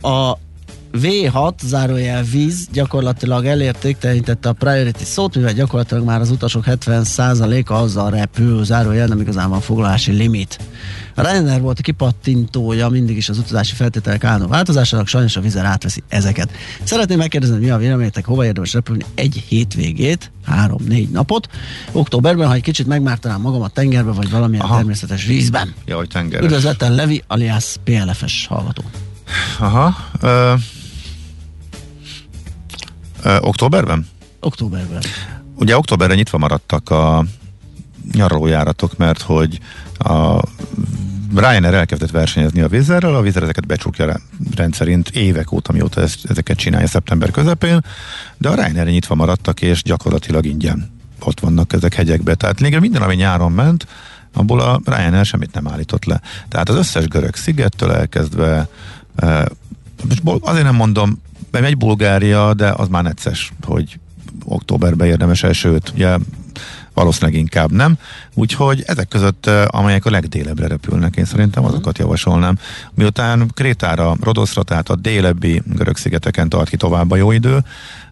A 0.00 0.36
V6 0.92 1.52
zárójel 1.62 2.22
víz 2.22 2.68
gyakorlatilag 2.72 3.46
elérték, 3.46 3.98
tekintette 3.98 4.48
a 4.48 4.52
priority 4.52 5.02
szót, 5.02 5.34
mivel 5.34 5.52
gyakorlatilag 5.52 6.04
már 6.04 6.20
az 6.20 6.30
utasok 6.30 6.64
70%-a 6.66 7.72
azzal 7.72 8.10
repül, 8.10 8.64
zárójel 8.64 9.06
nem 9.06 9.20
igazán 9.20 9.50
van 9.50 9.60
foglalási 9.60 10.12
limit. 10.12 10.58
A 11.14 11.20
Ryanair 11.20 11.60
volt 11.60 11.78
a 11.78 11.82
kipattintója 11.82 12.88
mindig 12.88 13.16
is 13.16 13.28
az 13.28 13.38
utazási 13.38 13.74
feltételek 13.74 14.24
álló 14.24 14.46
változásának, 14.46 15.06
sajnos 15.06 15.36
a 15.36 15.40
vizer 15.40 15.64
átveszi 15.64 16.02
ezeket. 16.08 16.50
Szeretném 16.82 17.18
megkérdezni, 17.18 17.58
mi 17.58 17.70
a 17.70 17.76
véleményetek, 17.76 18.24
hova 18.24 18.44
érdemes 18.44 18.72
repülni 18.72 19.04
egy 19.14 19.44
hétvégét, 19.48 20.30
három-négy 20.44 21.10
napot. 21.10 21.48
Októberben, 21.92 22.46
ha 22.46 22.54
egy 22.54 22.62
kicsit 22.62 22.86
megmártanám 22.86 23.40
magam 23.40 23.62
a 23.62 23.68
tengerbe, 23.68 24.10
vagy 24.10 24.30
valamilyen 24.30 24.64
Aha. 24.64 24.76
természetes 24.76 25.24
vízben. 25.24 25.74
Ja, 25.86 25.96
hogy 25.96 26.08
tengeres. 26.08 26.44
Üdvözlettel 26.44 26.94
Levi, 26.94 27.22
alias 27.26 27.76
PLFS 27.84 28.46
hallgató. 28.46 28.82
Aha. 29.58 29.96
Ö, 30.20 30.54
ö, 33.22 33.38
októberben? 33.40 34.08
Októberben. 34.40 35.02
Ugye 35.54 35.76
októberre 35.76 36.14
nyitva 36.14 36.38
maradtak 36.38 36.90
a 36.90 37.24
nyaralójáratok, 38.12 38.96
mert 38.96 39.22
hogy 39.22 39.58
a 39.98 40.42
Ryanair 41.34 41.74
elkezdett 41.74 42.10
versenyezni 42.10 42.60
a 42.60 42.68
vízerrel, 42.68 43.14
a 43.14 43.20
vízer 43.20 43.42
ezeket 43.42 43.66
becsukja 43.66 44.20
rendszerint 44.54 45.08
évek 45.08 45.52
óta, 45.52 45.72
mióta 45.72 46.00
ezt, 46.00 46.30
ezeket 46.30 46.56
csinálja 46.56 46.86
szeptember 46.86 47.30
közepén, 47.30 47.84
de 48.38 48.48
a 48.48 48.54
Ryanair 48.54 48.86
nyitva 48.86 49.14
maradtak, 49.14 49.62
és 49.62 49.82
gyakorlatilag 49.82 50.46
ingyen 50.46 50.90
ott 51.20 51.40
vannak 51.40 51.72
ezek 51.72 51.94
hegyekbe. 51.94 52.34
Tehát 52.34 52.56
lényegében 52.58 52.82
minden, 52.82 53.02
ami 53.02 53.14
nyáron 53.14 53.52
ment, 53.52 53.86
abból 54.32 54.60
a 54.60 54.80
Ryanair 54.84 55.24
semmit 55.24 55.52
nem 55.52 55.68
állított 55.68 56.04
le. 56.04 56.20
Tehát 56.48 56.68
az 56.68 56.76
összes 56.76 57.06
görög 57.08 57.34
szigettől 57.34 57.92
elkezdve, 57.92 58.68
eh, 59.16 59.44
azért 60.40 60.64
nem 60.64 60.74
mondom, 60.74 61.22
megy 61.50 61.76
Bulgária, 61.76 62.54
de 62.54 62.68
az 62.76 62.88
már 62.88 63.02
necces, 63.02 63.52
hogy 63.62 63.98
októberben 64.44 65.08
érdemes 65.08 65.42
el, 65.42 65.52
sőt, 65.52 65.92
ugye 65.94 66.16
valószínűleg 66.94 67.40
inkább 67.40 67.72
nem. 67.72 67.98
Úgyhogy 68.34 68.82
ezek 68.86 69.08
között, 69.08 69.46
eh, 69.46 69.64
amelyek 69.66 70.04
a 70.04 70.10
legdélebbre 70.10 70.66
repülnek, 70.66 71.16
én 71.16 71.24
szerintem 71.24 71.64
azokat 71.64 71.98
javasolnám. 71.98 72.58
Miután 72.94 73.50
Krétára, 73.54 74.16
Rodoszra, 74.20 74.62
tehát 74.62 74.88
a 74.88 74.96
délebbi 74.96 75.62
görög 75.66 75.96
szigeteken 75.96 76.48
tart 76.48 76.68
ki 76.68 76.76
tovább 76.76 77.10
a 77.10 77.16
jó 77.16 77.32
idő, 77.32 77.64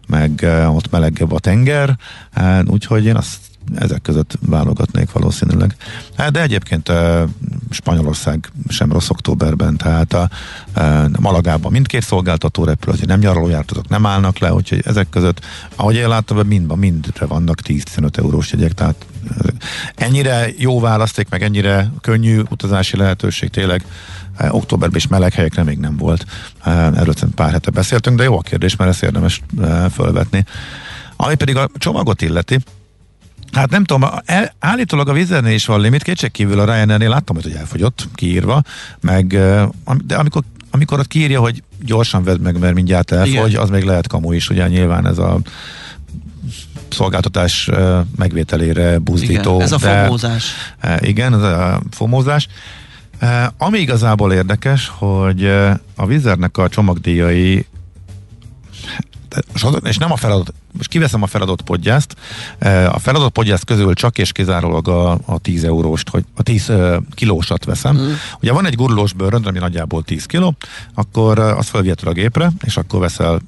meg 0.07 0.43
eh, 0.43 0.75
ott 0.75 0.91
melegebb 0.91 1.31
a 1.31 1.39
tenger, 1.39 1.97
eh, 2.33 2.59
úgyhogy 2.65 3.05
én 3.05 3.15
azt 3.15 3.37
ezek 3.75 4.01
között 4.01 4.37
válogatnék 4.45 5.11
valószínűleg. 5.11 5.75
Hát, 6.17 6.31
de 6.31 6.41
egyébként 6.41 6.91
Spanyolország 7.69 8.51
sem 8.67 8.91
rossz 8.91 9.09
októberben, 9.09 9.77
tehát 9.77 10.13
a, 10.13 10.29
a 10.73 11.09
Malagában 11.19 11.71
mindkét 11.71 12.03
szolgáltató 12.03 12.63
repül, 12.63 12.93
hogy 12.97 13.07
nem 13.07 13.19
nyaralójártatok, 13.19 13.87
nem 13.87 14.05
állnak 14.05 14.37
le, 14.37 14.53
úgyhogy 14.53 14.81
ezek 14.85 15.09
között, 15.09 15.45
ahogy 15.75 15.95
én 15.95 16.07
láttam, 16.07 16.47
mind, 16.47 16.77
mindre 16.77 17.25
vannak 17.25 17.59
10-15 17.67 18.17
eurós 18.17 18.51
jegyek, 18.51 18.73
tehát 18.73 19.05
ennyire 19.95 20.47
jó 20.57 20.79
választék, 20.79 21.29
meg 21.29 21.43
ennyire 21.43 21.91
könnyű 22.01 22.41
utazási 22.49 22.97
lehetőség 22.97 23.49
tényleg 23.49 23.85
októberben 24.49 24.97
is 24.97 25.07
meleg 25.07 25.33
helyekre 25.33 25.63
még 25.63 25.77
nem 25.77 25.97
volt. 25.97 26.25
Erről 26.65 27.13
pár 27.35 27.51
hete 27.51 27.71
beszéltünk, 27.71 28.17
de 28.17 28.23
jó 28.23 28.37
a 28.37 28.41
kérdés, 28.41 28.75
mert 28.75 28.89
ezt 28.89 29.03
érdemes 29.03 29.41
fölvetni. 29.91 30.45
Ami 31.15 31.35
pedig 31.35 31.55
a 31.55 31.69
csomagot 31.77 32.21
illeti, 32.21 32.57
Hát 33.51 33.69
nem 33.69 33.83
tudom, 33.83 34.09
el, 34.25 34.53
állítólag 34.59 35.09
a 35.09 35.13
vizernél 35.13 35.53
is 35.53 35.65
van 35.65 35.81
limit, 35.81 36.03
kétség 36.03 36.31
kívül 36.31 36.59
a 36.59 36.65
Ryanairnél 36.65 37.09
láttam, 37.09 37.35
hogy 37.35 37.51
elfogyott, 37.51 38.07
kiírva, 38.15 38.61
meg, 39.01 39.27
de 40.05 40.15
amikor, 40.15 40.43
amikor 40.71 40.99
ott 40.99 41.07
kiírja, 41.07 41.39
hogy 41.39 41.63
gyorsan 41.85 42.23
vedd 42.23 42.39
meg, 42.39 42.59
mert 42.59 42.73
mindjárt 42.73 43.11
elfogy, 43.11 43.49
Igen. 43.49 43.61
az 43.61 43.69
még 43.69 43.83
lehet 43.83 44.07
kamu 44.07 44.31
is, 44.31 44.49
ugye 44.49 44.67
nyilván 44.67 45.07
ez 45.07 45.17
a 45.17 45.39
szolgáltatás 46.89 47.69
megvételére 48.15 48.97
buzdító. 48.97 49.53
Igen, 49.53 49.61
ez 49.61 49.71
a 49.71 49.77
de, 49.77 50.03
fomózás. 50.03 50.53
Igen, 50.99 51.33
ez 51.33 51.41
a 51.41 51.81
fomózás. 51.91 52.47
Ami 53.57 53.79
igazából 53.79 54.33
érdekes, 54.33 54.91
hogy 54.97 55.45
a 55.95 56.05
vizernek 56.05 56.57
a 56.57 56.69
csomagdíjai 56.69 57.65
és 59.83 59.97
nem 59.97 60.11
a 60.11 60.15
feladat, 60.15 60.53
most 60.71 60.89
kiveszem 60.89 61.23
a 61.23 61.27
feladott 61.27 61.61
podgyászt, 61.61 62.15
e, 62.59 62.89
a 62.89 62.99
feladott 62.99 63.31
podgyászt 63.31 63.65
közül 63.65 63.93
csak 63.93 64.17
és 64.17 64.31
kizárólag 64.31 64.87
a, 64.87 65.11
a 65.25 65.39
10 65.41 65.63
euróst, 65.63 66.09
hogy 66.09 66.25
a 66.35 66.43
10 66.43 66.71
kilósat 67.13 67.65
veszem. 67.65 67.97
Mm. 67.97 68.11
Ugye 68.41 68.51
van 68.51 68.65
egy 68.65 68.75
gurulós 68.75 69.13
bőrönd, 69.13 69.47
ami 69.47 69.59
nagyjából 69.59 70.03
10 70.03 70.25
kiló, 70.25 70.55
akkor 70.93 71.39
az 71.39 71.67
felvihető 71.67 72.07
a 72.07 72.11
gépre, 72.11 72.51
és 72.65 72.77
akkor 72.77 72.99
veszel 72.99 73.41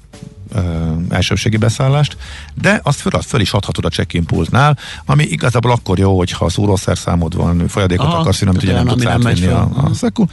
elsőségi 1.08 1.56
beszállást, 1.56 2.16
de 2.54 2.80
azt 2.82 3.00
föl, 3.00 3.12
azt 3.12 3.28
föl 3.28 3.40
is 3.40 3.52
adhatod 3.52 3.84
a 3.84 3.88
check-in 3.88 4.24
pultnál, 4.24 4.78
ami 5.04 5.24
igazából 5.24 5.70
akkor 5.70 5.98
jó, 5.98 6.16
hogyha 6.16 6.48
szúrószerszámod 6.48 7.36
van, 7.36 7.68
folyadékot 7.68 8.06
Aha, 8.06 8.18
akarsz, 8.18 8.42
amit 8.42 8.62
ugye 8.62 8.72
nem 8.72 8.86
tudsz 8.86 9.04
átvenni 9.04 9.46
a, 9.46 9.70
a 9.74 9.94
szekú. 9.94 10.26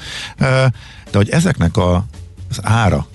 De 1.11 1.17
hogy 1.17 1.29
ezeknek 1.29 1.77
a, 1.77 2.05
az 2.49 2.59
ára, 2.61 3.07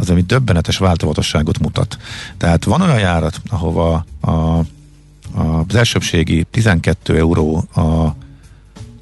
az, 0.00 0.10
ami 0.10 0.20
döbbenetes 0.22 0.78
változatosságot 0.78 1.58
mutat. 1.58 1.98
Tehát 2.36 2.64
van 2.64 2.80
olyan 2.80 2.98
járat, 2.98 3.40
ahova 3.48 4.04
a, 4.20 4.30
a, 4.30 4.64
az 5.32 5.74
elsőbségi 5.74 6.46
12 6.50 7.16
euró, 7.16 7.56
a 7.74 8.14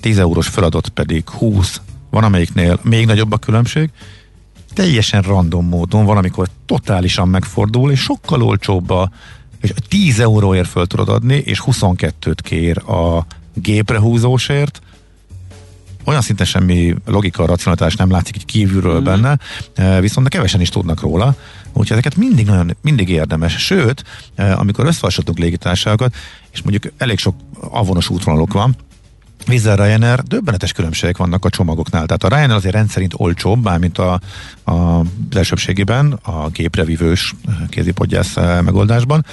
10 0.01 0.19
eurós 0.19 0.49
feladott 0.49 0.89
pedig 0.89 1.29
20, 1.29 1.81
van 2.11 2.25
amelyiknél 2.25 2.79
még 2.83 3.07
nagyobb 3.07 3.33
a 3.33 3.37
különbség, 3.37 3.91
teljesen 4.75 5.23
random 5.23 5.67
módon 5.67 6.05
valamikor 6.05 6.49
totálisan 6.67 7.29
megfordul, 7.29 7.91
és 7.91 8.01
sokkal 8.01 8.43
olcsóbb 8.43 8.91
a 8.91 9.11
és 9.61 9.73
10 9.89 10.21
euróért 10.21 10.69
föl 10.69 10.87
tudod 10.87 11.09
adni, 11.09 11.35
és 11.35 11.63
22-t 11.67 12.39
kér 12.43 12.79
a 12.79 13.27
gépre 13.55 13.99
húzósért, 13.99 14.81
olyan 16.09 16.23
szinten 16.23 16.47
semmi 16.47 16.95
logika, 17.07 17.47
racionalitás 17.47 17.97
nem 17.97 18.11
látszik 18.11 18.37
így 18.37 18.45
kívülről 18.45 19.01
mm. 19.01 19.05
benne, 19.05 19.39
e, 19.75 20.01
viszont 20.01 20.29
de 20.29 20.37
kevesen 20.37 20.61
is 20.61 20.69
tudnak 20.69 21.01
róla, 21.01 21.35
úgyhogy 21.73 21.91
ezeket 21.91 22.17
mindig 22.17 22.47
nagyon, 22.47 22.77
mindig 22.83 23.09
érdemes. 23.09 23.57
Sőt, 23.59 24.05
e, 24.35 24.57
amikor 24.57 24.87
összehasonlítunk 24.87 25.39
légitársaságokat, 25.39 26.15
és 26.53 26.63
mondjuk 26.63 26.93
elég 26.99 27.19
sok 27.19 27.35
avonos 27.61 28.09
útvonalok 28.09 28.53
van, 28.53 28.77
Vizel 29.47 29.77
Ryanair, 29.77 30.23
döbbenetes 30.23 30.73
különbségek 30.73 31.17
vannak 31.17 31.45
a 31.45 31.51
csomagoknál. 31.51 32.07
Tehát 32.07 32.25
a 32.25 32.29
Ryanair 32.29 32.57
azért 32.57 32.75
rendszerint 32.75 33.13
olcsóbb, 33.17 33.63
bármint 33.63 33.99
a, 33.99 34.21
a, 34.65 34.73
az 34.73 35.07
elsőbségében, 35.37 36.13
a 36.13 36.49
géprevívős 36.49 37.35
kézipodgyász 37.69 38.35
megoldásban, 38.37 39.25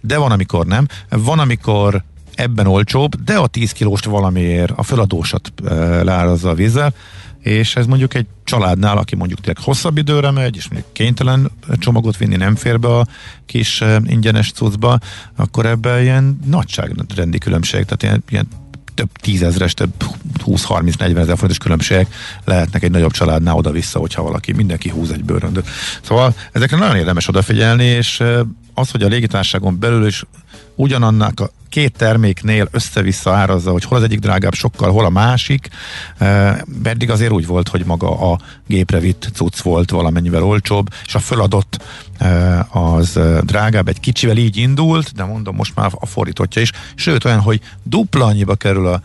de 0.00 0.18
van, 0.18 0.30
amikor 0.30 0.66
nem. 0.66 0.86
Van, 1.08 1.38
amikor 1.38 2.02
ebben 2.38 2.66
olcsóbb, 2.66 3.22
de 3.24 3.36
a 3.36 3.46
10 3.46 3.72
kilóst 3.72 4.04
valamiért 4.04 4.72
a 4.76 4.82
feladósat 4.82 5.52
e, 5.64 5.74
leárazza 6.02 6.48
a 6.48 6.54
vízzel, 6.54 6.94
és 7.42 7.76
ez 7.76 7.86
mondjuk 7.86 8.14
egy 8.14 8.26
családnál, 8.44 8.98
aki 8.98 9.16
mondjuk 9.16 9.40
tényleg 9.40 9.64
hosszabb 9.64 9.96
időre 9.96 10.30
megy, 10.30 10.56
és 10.56 10.68
mondjuk 10.68 10.92
kénytelen 10.92 11.50
csomagot 11.78 12.16
vinni, 12.16 12.36
nem 12.36 12.54
fér 12.54 12.80
be 12.80 12.88
a 12.88 13.06
kis 13.46 13.84
ingyenes 14.06 14.52
cuccba, 14.52 14.98
akkor 15.36 15.66
ebben 15.66 16.02
ilyen 16.02 16.38
nagyságrendi 16.46 17.38
különbség, 17.38 17.84
tehát 17.84 18.02
ilyen, 18.02 18.22
ilyen 18.28 18.48
több 18.94 19.10
tízezres, 19.20 19.74
több 19.74 19.92
20-30-40 20.44 21.00
ezer 21.00 21.36
forintos 21.36 21.58
különbségek 21.58 22.14
lehetnek 22.44 22.82
egy 22.82 22.90
nagyobb 22.90 23.10
családnál 23.10 23.54
oda-vissza, 23.54 23.98
hogyha 23.98 24.22
valaki, 24.22 24.52
mindenki 24.52 24.88
húz 24.88 25.10
egy 25.10 25.24
bőröndöt. 25.24 25.68
Szóval 26.02 26.34
ezekre 26.52 26.76
nagyon 26.76 26.96
érdemes 26.96 27.28
odafigyelni, 27.28 27.84
és 27.84 28.22
az, 28.78 28.90
hogy 28.90 29.02
a 29.02 29.08
légitárságon 29.08 29.78
belül 29.78 30.06
is 30.06 30.24
ugyanannak 30.74 31.40
a 31.40 31.50
két 31.68 31.96
terméknél 31.96 32.68
össze-vissza 32.70 33.34
árazza, 33.34 33.70
hogy 33.70 33.84
hol 33.84 33.98
az 33.98 34.04
egyik 34.04 34.18
drágább 34.18 34.54
sokkal, 34.54 34.90
hol 34.90 35.04
a 35.04 35.08
másik, 35.08 35.68
pedig 36.82 37.10
azért 37.10 37.32
úgy 37.32 37.46
volt, 37.46 37.68
hogy 37.68 37.84
maga 37.84 38.32
a 38.32 38.38
gépre 38.66 38.98
vitt 38.98 39.30
cucc 39.34 39.60
volt 39.60 39.90
valamennyivel 39.90 40.42
olcsóbb, 40.42 40.88
és 41.06 41.14
a 41.14 41.18
föladott 41.18 41.84
az 42.70 43.18
drágább, 43.42 43.88
egy 43.88 44.00
kicsivel 44.00 44.36
így 44.36 44.56
indult, 44.56 45.12
de 45.14 45.24
mondom, 45.24 45.56
most 45.56 45.74
már 45.74 45.90
a 45.94 46.06
fordítottja 46.06 46.62
is, 46.62 46.72
sőt 46.94 47.24
olyan, 47.24 47.40
hogy 47.40 47.60
dupla 47.82 48.24
annyiba 48.24 48.54
kerül 48.54 48.86
a 48.86 49.02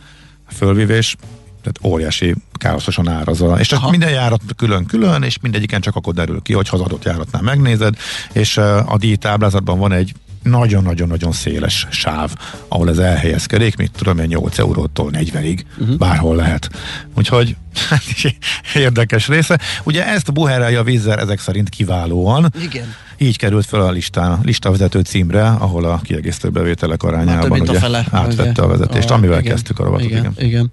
fölvívés, 0.47 1.15
tehát 1.63 1.93
óriási 1.93 2.36
káoszosan 2.54 3.10
árazza. 3.10 3.60
És 3.60 3.71
Aha. 3.71 3.89
minden 3.89 4.10
járat 4.10 4.41
külön-külön, 4.56 5.23
és 5.23 5.38
mindegyiken 5.41 5.82
csak 5.82 5.95
akkor 5.95 6.13
derül 6.13 6.41
ki, 6.41 6.54
hogy 6.54 6.67
az 6.71 6.80
adott 6.80 7.04
járatnál 7.04 7.41
megnézed, 7.41 7.95
és 8.34 8.58
a 8.58 8.95
díj 8.97 9.15
táblázatban 9.15 9.80
van 9.80 9.91
egy 9.91 10.13
nagyon-nagyon-nagyon 10.43 11.32
széles 11.32 11.88
sáv, 11.89 12.36
ahol 12.67 12.89
ez 12.89 12.97
elhelyezkedik, 12.97 13.76
mit 13.76 13.91
tudom 13.91 14.17
én, 14.17 14.28
8 14.28 14.60
eurótól 14.60 15.12
40-ig, 15.13 15.60
uh-huh. 15.78 15.97
bárhol 15.97 16.36
lehet. 16.36 16.69
Úgyhogy 17.15 17.56
érdekes 18.75 19.27
része. 19.27 19.59
Ugye 19.83 20.07
ezt 20.07 20.33
buherálja 20.33 20.79
a 20.79 20.83
vízzel 20.83 21.19
ezek 21.19 21.39
szerint 21.39 21.69
kiválóan. 21.69 22.53
Igen. 22.62 22.95
így 23.17 23.38
került 23.38 23.65
fel 23.65 23.81
a 23.81 23.91
listán, 23.91 24.39
listavezető 24.43 24.99
címre, 24.99 25.47
ahol 25.47 25.86
a 25.86 25.99
kiegészítő 26.03 26.49
bevételek 26.49 27.03
arányában 27.03 27.49
mint 27.49 27.67
a 27.67 27.71
ugye, 27.71 27.79
fele, 27.79 28.05
átvette 28.12 28.49
ugye. 28.49 28.62
a 28.62 28.67
vezetést, 28.67 29.09
A- 29.09 29.13
amivel 29.13 29.39
igen, 29.39 29.51
kezdtük 29.51 29.79
a 29.79 29.83
rovatot. 29.83 30.09
Igen, 30.09 30.33
Igen. 30.38 30.45
igen. 30.45 30.71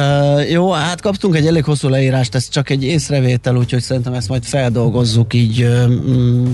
Uh, 0.00 0.50
jó, 0.50 0.72
hát 0.72 1.00
kaptunk 1.00 1.36
egy 1.36 1.46
elég 1.46 1.64
hosszú 1.64 1.88
leírást, 1.88 2.34
ez 2.34 2.48
csak 2.48 2.70
egy 2.70 2.84
észrevétel, 2.84 3.56
úgyhogy 3.56 3.82
szerintem 3.82 4.12
ezt 4.12 4.28
majd 4.28 4.44
feldolgozzuk 4.44 5.34
így 5.34 5.68
mm, 5.86 6.46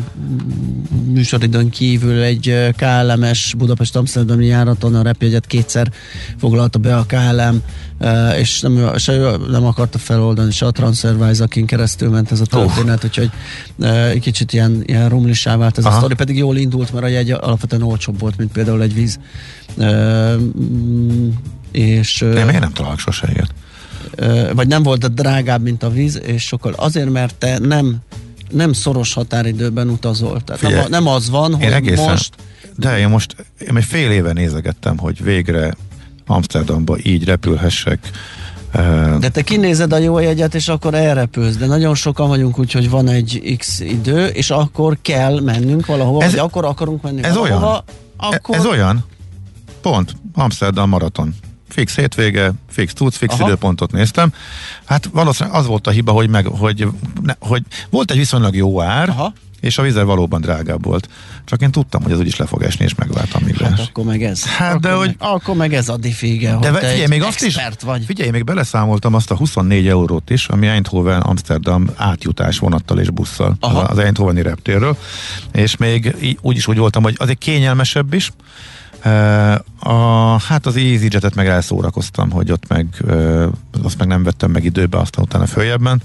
műsoridőn 1.12 1.70
kívül 1.70 2.22
egy 2.22 2.68
KLM-es 2.76 3.54
Budapest 3.58 3.96
Amsterdami 3.96 4.46
járaton 4.46 4.94
a 4.94 5.02
repjegyet 5.02 5.46
kétszer 5.46 5.90
foglalta 6.38 6.78
be 6.78 6.96
a 6.96 7.04
KLM, 7.08 7.62
uh, 8.02 8.38
és 8.38 8.60
nem, 8.60 8.96
se 8.96 9.12
ő 9.12 9.36
nem 9.50 9.64
akarta 9.64 9.98
feloldani, 9.98 10.50
se 10.52 10.66
a 10.66 10.70
TransferWise, 10.70 11.42
akin 11.42 11.66
keresztül 11.66 12.10
ment 12.10 12.32
ez 12.32 12.40
a 12.40 12.46
történet, 12.46 13.04
úgyhogy 13.04 13.30
uh, 13.76 14.08
egy 14.08 14.20
kicsit 14.20 14.52
ilyen, 14.52 14.82
ilyen 14.86 15.08
rumlissá 15.08 15.56
vált 15.56 15.78
ez 15.78 15.84
Aha. 15.84 15.94
a 15.94 15.98
sztori, 15.98 16.14
pedig 16.14 16.36
jól 16.36 16.56
indult, 16.56 16.92
mert 16.92 17.04
a 17.04 17.08
jegy 17.08 17.30
alapvetően 17.30 17.82
olcsóbb 17.82 18.20
volt, 18.20 18.36
mint 18.36 18.52
például 18.52 18.82
egy 18.82 18.94
víz. 18.94 19.18
Uh, 19.76 20.34
mm, 20.34 21.28
és 21.72 22.18
De 22.32 22.44
miért 22.44 22.60
nem 22.60 22.72
találok 22.72 22.98
sose 22.98 23.28
ilyet? 23.32 23.54
vagy 24.54 24.68
nem 24.68 24.82
volt 24.82 25.14
drágább, 25.14 25.62
mint 25.62 25.82
a 25.82 25.90
víz, 25.90 26.20
és 26.24 26.42
sokkal 26.42 26.72
azért, 26.72 27.10
mert 27.10 27.34
te 27.34 27.58
nem 27.58 27.96
nem 28.50 28.72
szoros 28.72 29.12
határidőben 29.12 29.88
utazol. 29.88 30.40
Tehát 30.40 30.62
nem, 30.62 30.70
Figyelj, 30.70 30.86
a- 30.86 30.88
nem 30.88 31.06
az 31.06 31.30
van, 31.30 31.54
hogy 31.54 31.64
egészen, 31.64 32.10
most 32.10 32.34
de 32.76 32.98
én 32.98 33.08
most, 33.08 33.36
én 33.68 33.76
egy 33.76 33.84
fél 33.84 34.10
éve 34.10 34.32
nézegettem, 34.32 34.98
hogy 34.98 35.22
végre 35.22 35.74
Amsterdamba 36.32 36.96
így 37.02 37.24
repülhessek. 37.24 38.10
Uh, 38.74 39.18
De 39.18 39.28
te 39.28 39.42
kinézed 39.42 39.92
a 39.92 39.98
jó 39.98 40.18
jegyet, 40.18 40.54
és 40.54 40.68
akkor 40.68 40.94
elrepülsz. 40.94 41.56
De 41.56 41.66
nagyon 41.66 41.94
sokan 41.94 42.28
vagyunk 42.28 42.58
úgy, 42.58 42.72
hogy 42.72 42.90
van 42.90 43.08
egy 43.08 43.54
X 43.58 43.80
idő, 43.80 44.26
és 44.26 44.50
akkor 44.50 44.98
kell 45.02 45.40
mennünk 45.40 45.86
valahova, 45.86 46.22
Ez- 46.22 46.30
vagy 46.30 46.40
akkor 46.40 46.64
akarunk 46.64 47.02
menni 47.02 47.22
ez 47.24 47.34
valahova, 47.36 47.66
olyan. 47.66 47.82
akkor... 48.16 48.56
Ez 48.56 48.66
olyan. 48.66 49.04
Pont. 49.80 50.14
Amsterdam 50.34 50.88
maraton. 50.88 51.34
Fix 51.68 51.96
hétvége, 51.96 52.52
fix 52.70 52.92
tudsz, 52.92 53.16
fix 53.16 53.34
Aha. 53.34 53.46
időpontot 53.46 53.92
néztem. 53.92 54.32
Hát 54.84 55.08
valószínűleg 55.12 55.58
az 55.58 55.66
volt 55.66 55.86
a 55.86 55.90
hiba, 55.90 56.12
hogy, 56.12 56.28
meg, 56.28 56.46
hogy, 56.46 56.86
ne, 57.22 57.34
hogy 57.38 57.62
volt 57.90 58.10
egy 58.10 58.16
viszonylag 58.16 58.54
jó 58.56 58.80
ár, 58.82 59.08
Aha. 59.08 59.32
És 59.62 59.79
a 59.79 59.83
vize 59.83 60.03
valóban 60.03 60.40
drágább 60.40 60.85
volt. 60.85 61.09
Csak 61.44 61.61
én 61.62 61.70
tudtam, 61.70 62.03
hogy 62.03 62.12
ez 62.12 62.18
úgyis 62.18 62.37
le 62.37 62.46
fog 62.46 62.62
esni, 62.62 62.85
és 62.85 62.94
megváltam 62.94 63.42
még 63.44 63.57
Hát 63.57 63.79
akkor 63.88 64.05
meg 64.05 64.22
ez. 64.22 64.44
Hát, 64.44 64.68
akkor 64.68 64.81
de 64.81 64.88
meg, 64.88 64.98
hogy- 64.98 65.14
Akkor 65.18 65.57
meg 65.57 65.75
ez 65.75 65.88
a 65.88 65.96
diffége, 65.96 66.48
De 66.48 66.55
hogy 66.70 66.81
te 66.81 66.87
figyelj, 66.87 67.03
egy 67.03 67.09
még 67.09 67.22
azt 67.22 67.42
is, 67.44 67.57
vagy. 67.85 68.05
figyelj, 68.05 68.31
még 68.31 68.44
beleszámoltam 68.44 69.14
azt 69.14 69.31
a 69.31 69.37
24 69.37 69.88
eurót 69.88 70.31
is, 70.31 70.46
ami 70.48 70.66
Eindhoven 70.66 71.20
Amsterdam 71.20 71.90
átjutás 71.96 72.59
vonattal 72.59 72.98
és 72.98 73.11
busszal 73.11 73.57
Aha. 73.61 73.81
az 73.81 73.98
Eindhoveni 73.98 74.42
reptérről, 74.42 74.96
és 75.53 75.77
még 75.77 76.14
í- 76.20 76.38
úgy 76.40 76.57
is 76.57 76.66
úgy 76.66 76.79
voltam, 76.79 77.03
hogy 77.03 77.14
azért 77.18 77.38
kényelmesebb 77.38 78.14
is, 78.14 78.33
a, 79.79 79.92
hát 80.48 80.66
az 80.66 80.77
EasyJet-et 80.77 81.35
meg 81.35 81.46
elszórakoztam, 81.46 82.31
hogy 82.31 82.53
ott 82.53 82.68
meg 82.68 82.87
uh, 83.05 83.44
azt 83.83 83.98
meg 83.98 84.07
nem 84.09 84.22
vettem 84.22 84.51
meg 84.51 84.64
időbe, 84.64 84.98
aztán 84.98 85.25
utána 85.25 85.46
följebben. 85.46 86.03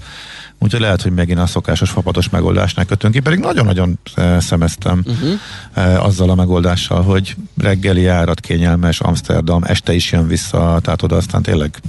Úgyhogy 0.58 0.80
lehet, 0.80 1.02
hogy 1.02 1.12
megint 1.12 1.38
a 1.38 1.46
szokásos 1.46 1.90
fapados 1.90 2.28
megoldásnál 2.28 2.84
kötünk 2.84 3.14
ki, 3.14 3.20
pedig 3.20 3.38
nagyon-nagyon 3.38 3.98
uh, 4.16 4.38
szemeztem 4.38 5.02
uh-huh. 5.04 5.30
uh, 5.76 6.04
azzal 6.04 6.30
a 6.30 6.34
megoldással, 6.34 7.02
hogy 7.02 7.36
reggeli 7.56 8.00
járat 8.00 8.40
kényelmes, 8.40 9.00
Amsterdam, 9.00 9.62
este 9.64 9.92
is 9.92 10.12
jön 10.12 10.26
vissza, 10.26 10.78
tehát 10.82 11.02
oda 11.02 11.16
aztán 11.16 11.42
tényleg 11.42 11.80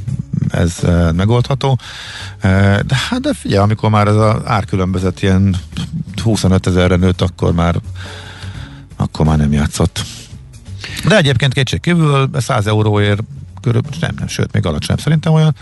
ez 0.50 0.76
uh, 0.84 1.14
megoldható. 1.14 1.80
De 2.42 2.96
hát 3.10 3.22
de 3.22 3.34
figyelj, 3.34 3.62
amikor 3.64 3.90
már 3.90 4.08
ez 4.08 4.16
az 4.16 4.42
árkülönbözet 4.46 5.22
ilyen 5.22 5.56
25 6.24 6.68
ezerre 6.68 6.96
nőtt, 6.96 7.22
akkor 7.22 7.54
már 7.54 7.76
akkor 8.96 9.26
már 9.26 9.38
nem 9.38 9.52
játszott. 9.52 10.06
De 11.08 11.18
egyébként 11.18 11.54
kétség 11.54 11.80
kívül 11.80 12.30
100 12.34 12.68
euróért 12.68 13.24
körülbelül, 13.62 13.98
nem, 14.00 14.16
nem, 14.18 14.28
sőt, 14.28 14.52
még 14.52 14.66
alacsonyabb 14.66 15.02
szerintem 15.02 15.34
olyan, 15.34 15.56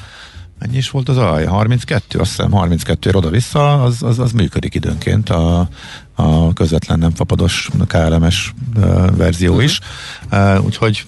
mennyi 0.59 0.77
is 0.77 0.89
volt 0.89 1.09
az 1.09 1.17
alja? 1.17 1.49
32, 1.49 2.19
azt 2.19 2.29
hiszem 2.29 2.51
32 2.51 3.09
ér 3.09 3.15
oda-vissza, 3.15 3.83
az, 3.83 4.03
az, 4.03 4.19
az 4.19 4.31
működik 4.31 4.75
időnként 4.75 5.29
a, 5.29 5.69
a 6.15 6.53
közvetlen 6.53 6.99
nem 6.99 7.11
fapados 7.11 7.69
KLM-es 7.87 8.53
uh, 8.75 9.15
verzió 9.15 9.49
uh-huh. 9.49 9.63
is. 9.63 9.79
Uh, 10.31 10.65
úgyhogy 10.65 11.05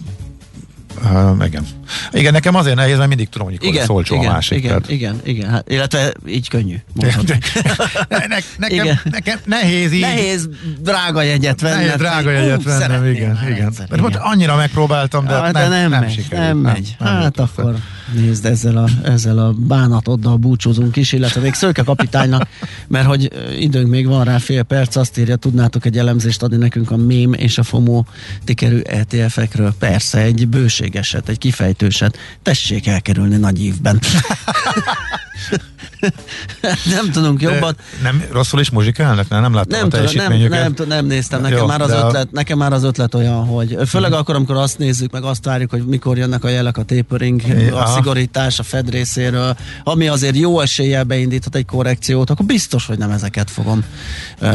Uh, 1.03 1.45
igen. 1.45 1.65
Igen, 2.11 2.33
nekem 2.33 2.55
azért 2.55 2.75
nehéz, 2.75 2.97
mert 2.97 3.07
mindig 3.07 3.29
tudom, 3.29 3.47
hogy 3.47 3.57
Igen, 3.61 3.85
szólcsó 3.85 4.15
igen, 4.15 4.29
a 4.29 4.31
másik. 4.31 4.57
igen, 4.57 4.69
tehát- 4.69 4.89
igen, 4.89 5.19
igen, 5.23 5.49
hát, 5.49 5.69
illetve 5.71 6.13
így 6.27 6.47
könnyű. 6.49 6.75
ne, 6.93 7.07
ne, 8.27 8.37
nekem, 8.57 8.85
Igen. 8.85 8.99
nekem 9.03 9.39
nehéz 9.45 9.91
így. 9.91 10.01
Nehéz 10.01 10.49
drága 10.79 11.21
jegyet 11.21 11.61
venni. 11.61 11.83
Nehéz 11.83 11.97
drága 11.97 12.29
jegyet 12.29 12.63
vennem, 12.63 13.05
igen, 13.05 13.39
igen. 13.49 13.73
Mert 13.89 14.01
ott 14.01 14.15
annyira 14.15 14.55
megpróbáltam, 14.55 15.25
de, 15.25 15.33
de, 15.33 15.41
nem, 15.41 15.51
de 15.51 15.67
nem, 15.67 15.89
nem 15.89 15.99
megy, 16.01 16.13
sikerült. 16.13 16.47
nem 16.47 16.57
megy. 16.57 16.95
nem 16.99 17.13
hát 17.13 17.23
jutott 17.23 17.49
akkor 17.57 17.75
nézd, 18.13 18.45
ezzel 18.45 18.77
a, 18.77 18.87
ezzel 19.03 19.37
a 19.39 19.51
bánatoddal 19.57 20.37
búcsúzunk 20.37 20.95
is, 20.95 21.11
illetve 21.11 21.41
még 21.41 21.53
Szőke 21.53 21.83
kapitánynak, 21.83 22.47
mert 22.87 23.05
hogy 23.05 23.29
időnk 23.59 23.89
még 23.89 24.07
van 24.07 24.23
rá 24.23 24.37
fél 24.37 24.63
perc, 24.63 24.95
azt 24.95 25.17
írja, 25.17 25.35
tudnátok 25.35 25.85
egy 25.85 25.97
elemzést 25.97 26.43
adni 26.43 26.57
nekünk 26.57 26.91
a 26.91 26.97
mém 26.97 27.33
és 27.33 27.57
a 27.57 27.63
FOMO 27.63 28.03
tikerű 28.43 28.79
ETF-ekről. 28.79 29.73
Persze, 29.79 30.19
egy 30.21 30.47
bőségeset, 30.47 31.29
egy 31.29 31.37
kifejtőset. 31.79 32.17
Tessék 32.41 32.87
elkerülni 32.87 33.37
nagy 33.37 33.63
évben. 33.63 33.99
nem 36.95 37.11
tudunk 37.11 37.39
De 37.41 37.51
jobban. 37.51 37.75
Nem, 38.03 38.23
rosszul 38.31 38.59
is 38.59 38.69
muzsikálnak? 38.69 39.29
Nem, 39.29 39.41
nem 39.41 39.53
láttam 39.53 39.69
Nem, 39.71 39.79
a 39.79 39.81
nem, 39.81 39.89
teljesítményüket. 39.89 40.61
nem, 40.61 40.73
tudom, 40.73 40.87
nem 40.87 41.05
néztem, 41.05 41.41
nekem, 41.41 41.57
Jó, 41.57 41.65
már 41.65 41.81
az 41.81 41.87
de 41.89 41.95
a- 41.95 41.97
Mhm. 41.99 42.07
ötlet, 42.07 42.31
nekem 42.31 42.57
már 42.57 42.73
az 42.73 42.83
ötlet 42.83 43.15
olyan, 43.15 43.45
hogy 43.45 43.77
főleg 43.87 44.13
akkor, 44.13 44.35
amikor 44.35 44.55
azt 44.55 44.77
nézzük, 44.77 45.11
meg 45.11 45.23
azt 45.23 45.45
várjuk, 45.45 45.69
hogy 45.69 45.85
mikor 45.85 46.17
jönnek 46.17 46.43
a 46.43 46.47
jelek, 46.49 46.77
a 46.77 46.83
tapering, 46.83 47.41
a 47.71 47.75
Aha. 47.75 47.95
szigorítás 47.95 48.59
a 48.59 48.63
Fed 48.63 48.89
részéről, 48.89 49.57
ami 49.83 50.07
azért 50.07 50.35
jó 50.35 50.59
eséllyel 50.59 51.03
beindíthat 51.03 51.55
egy 51.55 51.65
korrekciót, 51.65 52.29
akkor 52.29 52.45
biztos, 52.45 52.85
hogy 52.85 52.97
nem 52.97 53.11
ezeket 53.11 53.49
fogom 53.49 53.83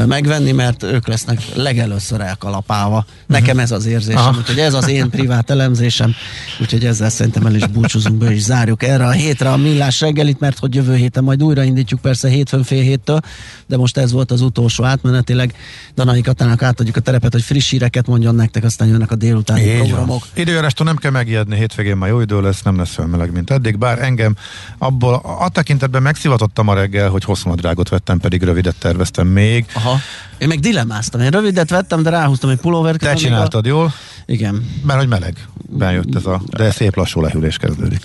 megvenni, 0.06 0.52
mert 0.52 0.82
ők 0.82 1.06
lesznek 1.08 1.38
legelőször 1.54 2.20
elkalapálva. 2.20 3.04
Nekem 3.26 3.58
ez 3.58 3.70
az 3.70 3.86
érzésem, 3.86 4.20
Mhm. 4.20 4.28
Aha. 4.28 4.38
úgyhogy 4.38 4.58
ez 4.58 4.74
az 4.74 4.88
én 4.88 5.10
privát 5.10 5.50
elemzésem, 5.50 6.14
úgyhogy 6.60 6.84
ezzel 6.84 7.10
szerintem 7.10 7.46
el 7.46 7.54
is 7.54 7.66
búcsúzunk 7.66 8.16
be, 8.18 8.30
és 8.32 8.42
zárjuk 8.42 8.82
erre 8.82 9.06
a 9.06 9.10
hétre 9.10 9.50
a 9.52 9.56
millás 9.56 10.00
reggelit, 10.00 10.40
mert 10.40 10.58
hogy 10.58 10.73
jövő 10.74 10.94
héten 10.94 11.24
majd 11.24 11.42
újraindítjuk 11.42 12.00
persze 12.00 12.28
hétfőn 12.28 12.62
fél 12.62 12.82
héttől, 12.82 13.20
de 13.66 13.76
most 13.76 13.96
ez 13.96 14.12
volt 14.12 14.30
az 14.30 14.40
utolsó 14.40 14.84
átmenetileg. 14.84 15.54
Danai 15.94 16.20
Katának 16.20 16.62
átadjuk 16.62 16.96
a 16.96 17.00
terepet, 17.00 17.32
hogy 17.32 17.42
friss 17.42 17.70
híreket 17.70 18.06
mondjon 18.06 18.34
nektek, 18.34 18.64
aztán 18.64 18.88
jönnek 18.88 19.10
a 19.10 19.14
délutáni 19.14 19.60
Így 19.60 19.78
van. 19.78 19.86
programok. 19.86 20.26
Időjárástól 20.34 20.86
nem 20.86 20.96
kell 20.96 21.10
megijedni, 21.10 21.56
hétvégén 21.56 21.96
már 21.96 22.08
jó 22.08 22.20
idő 22.20 22.40
lesz, 22.40 22.62
nem 22.62 22.76
lesz 22.76 22.98
olyan 22.98 23.10
meleg, 23.10 23.32
mint 23.32 23.50
eddig, 23.50 23.78
bár 23.78 24.02
engem 24.02 24.36
abból 24.78 25.14
a 25.38 25.48
tekintetben 25.48 26.02
megszivatottam 26.02 26.68
a 26.68 26.74
reggel, 26.74 27.08
hogy 27.08 27.24
hosszúnadrágot 27.24 27.88
vettem, 27.88 28.18
pedig 28.18 28.42
rövidet 28.42 28.76
terveztem 28.78 29.26
még. 29.26 29.66
Aha. 29.74 29.98
Én 30.38 30.48
meg 30.48 30.60
dilemmáztam. 30.60 31.20
Én 31.20 31.30
rövidet 31.30 31.70
vettem, 31.70 32.02
de 32.02 32.10
ráhúztam 32.10 32.50
egy 32.50 32.58
pulóvert. 32.58 32.98
Te 32.98 33.14
csináltad 33.14 33.66
jól, 33.66 33.92
Igen. 34.26 34.70
mert 34.86 34.98
hogy 34.98 35.08
meleg. 35.08 35.46
Bejött 35.68 36.14
ez 36.14 36.26
a, 36.26 36.42
de 36.56 36.70
szép 36.70 36.96
lassú 36.96 37.20
lehűlés 37.20 37.56
kezdődik. 37.56 38.00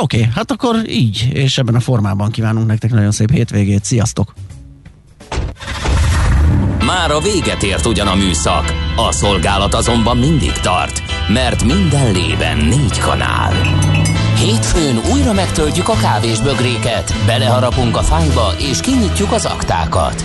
Oké, 0.00 0.18
okay, 0.18 0.30
hát 0.34 0.50
akkor 0.50 0.76
így, 0.88 1.28
és 1.32 1.58
ebben 1.58 1.74
a 1.74 1.80
formában 1.80 2.30
kívánunk 2.30 2.66
nektek 2.66 2.90
nagyon 2.90 3.10
szép 3.10 3.30
hétvégét. 3.30 3.84
Sziasztok! 3.84 4.34
Már 6.86 7.10
a 7.10 7.20
véget 7.20 7.62
ért 7.62 7.86
ugyan 7.86 8.06
a 8.06 8.14
műszak, 8.14 8.72
a 8.96 9.12
szolgálat 9.12 9.74
azonban 9.74 10.16
mindig 10.16 10.52
tart, 10.52 11.02
mert 11.28 11.64
minden 11.64 12.12
lében 12.12 12.56
négy 12.56 12.98
kanál. 12.98 13.52
Hétfőn 14.38 15.00
újra 15.12 15.32
megtöltjük 15.32 15.88
a 15.88 15.96
kávés 16.00 16.40
bögréket, 16.40 17.14
beleharapunk 17.26 17.96
a 17.96 18.02
fányba 18.02 18.52
és 18.58 18.80
kinyitjuk 18.80 19.32
az 19.32 19.44
aktákat. 19.44 20.24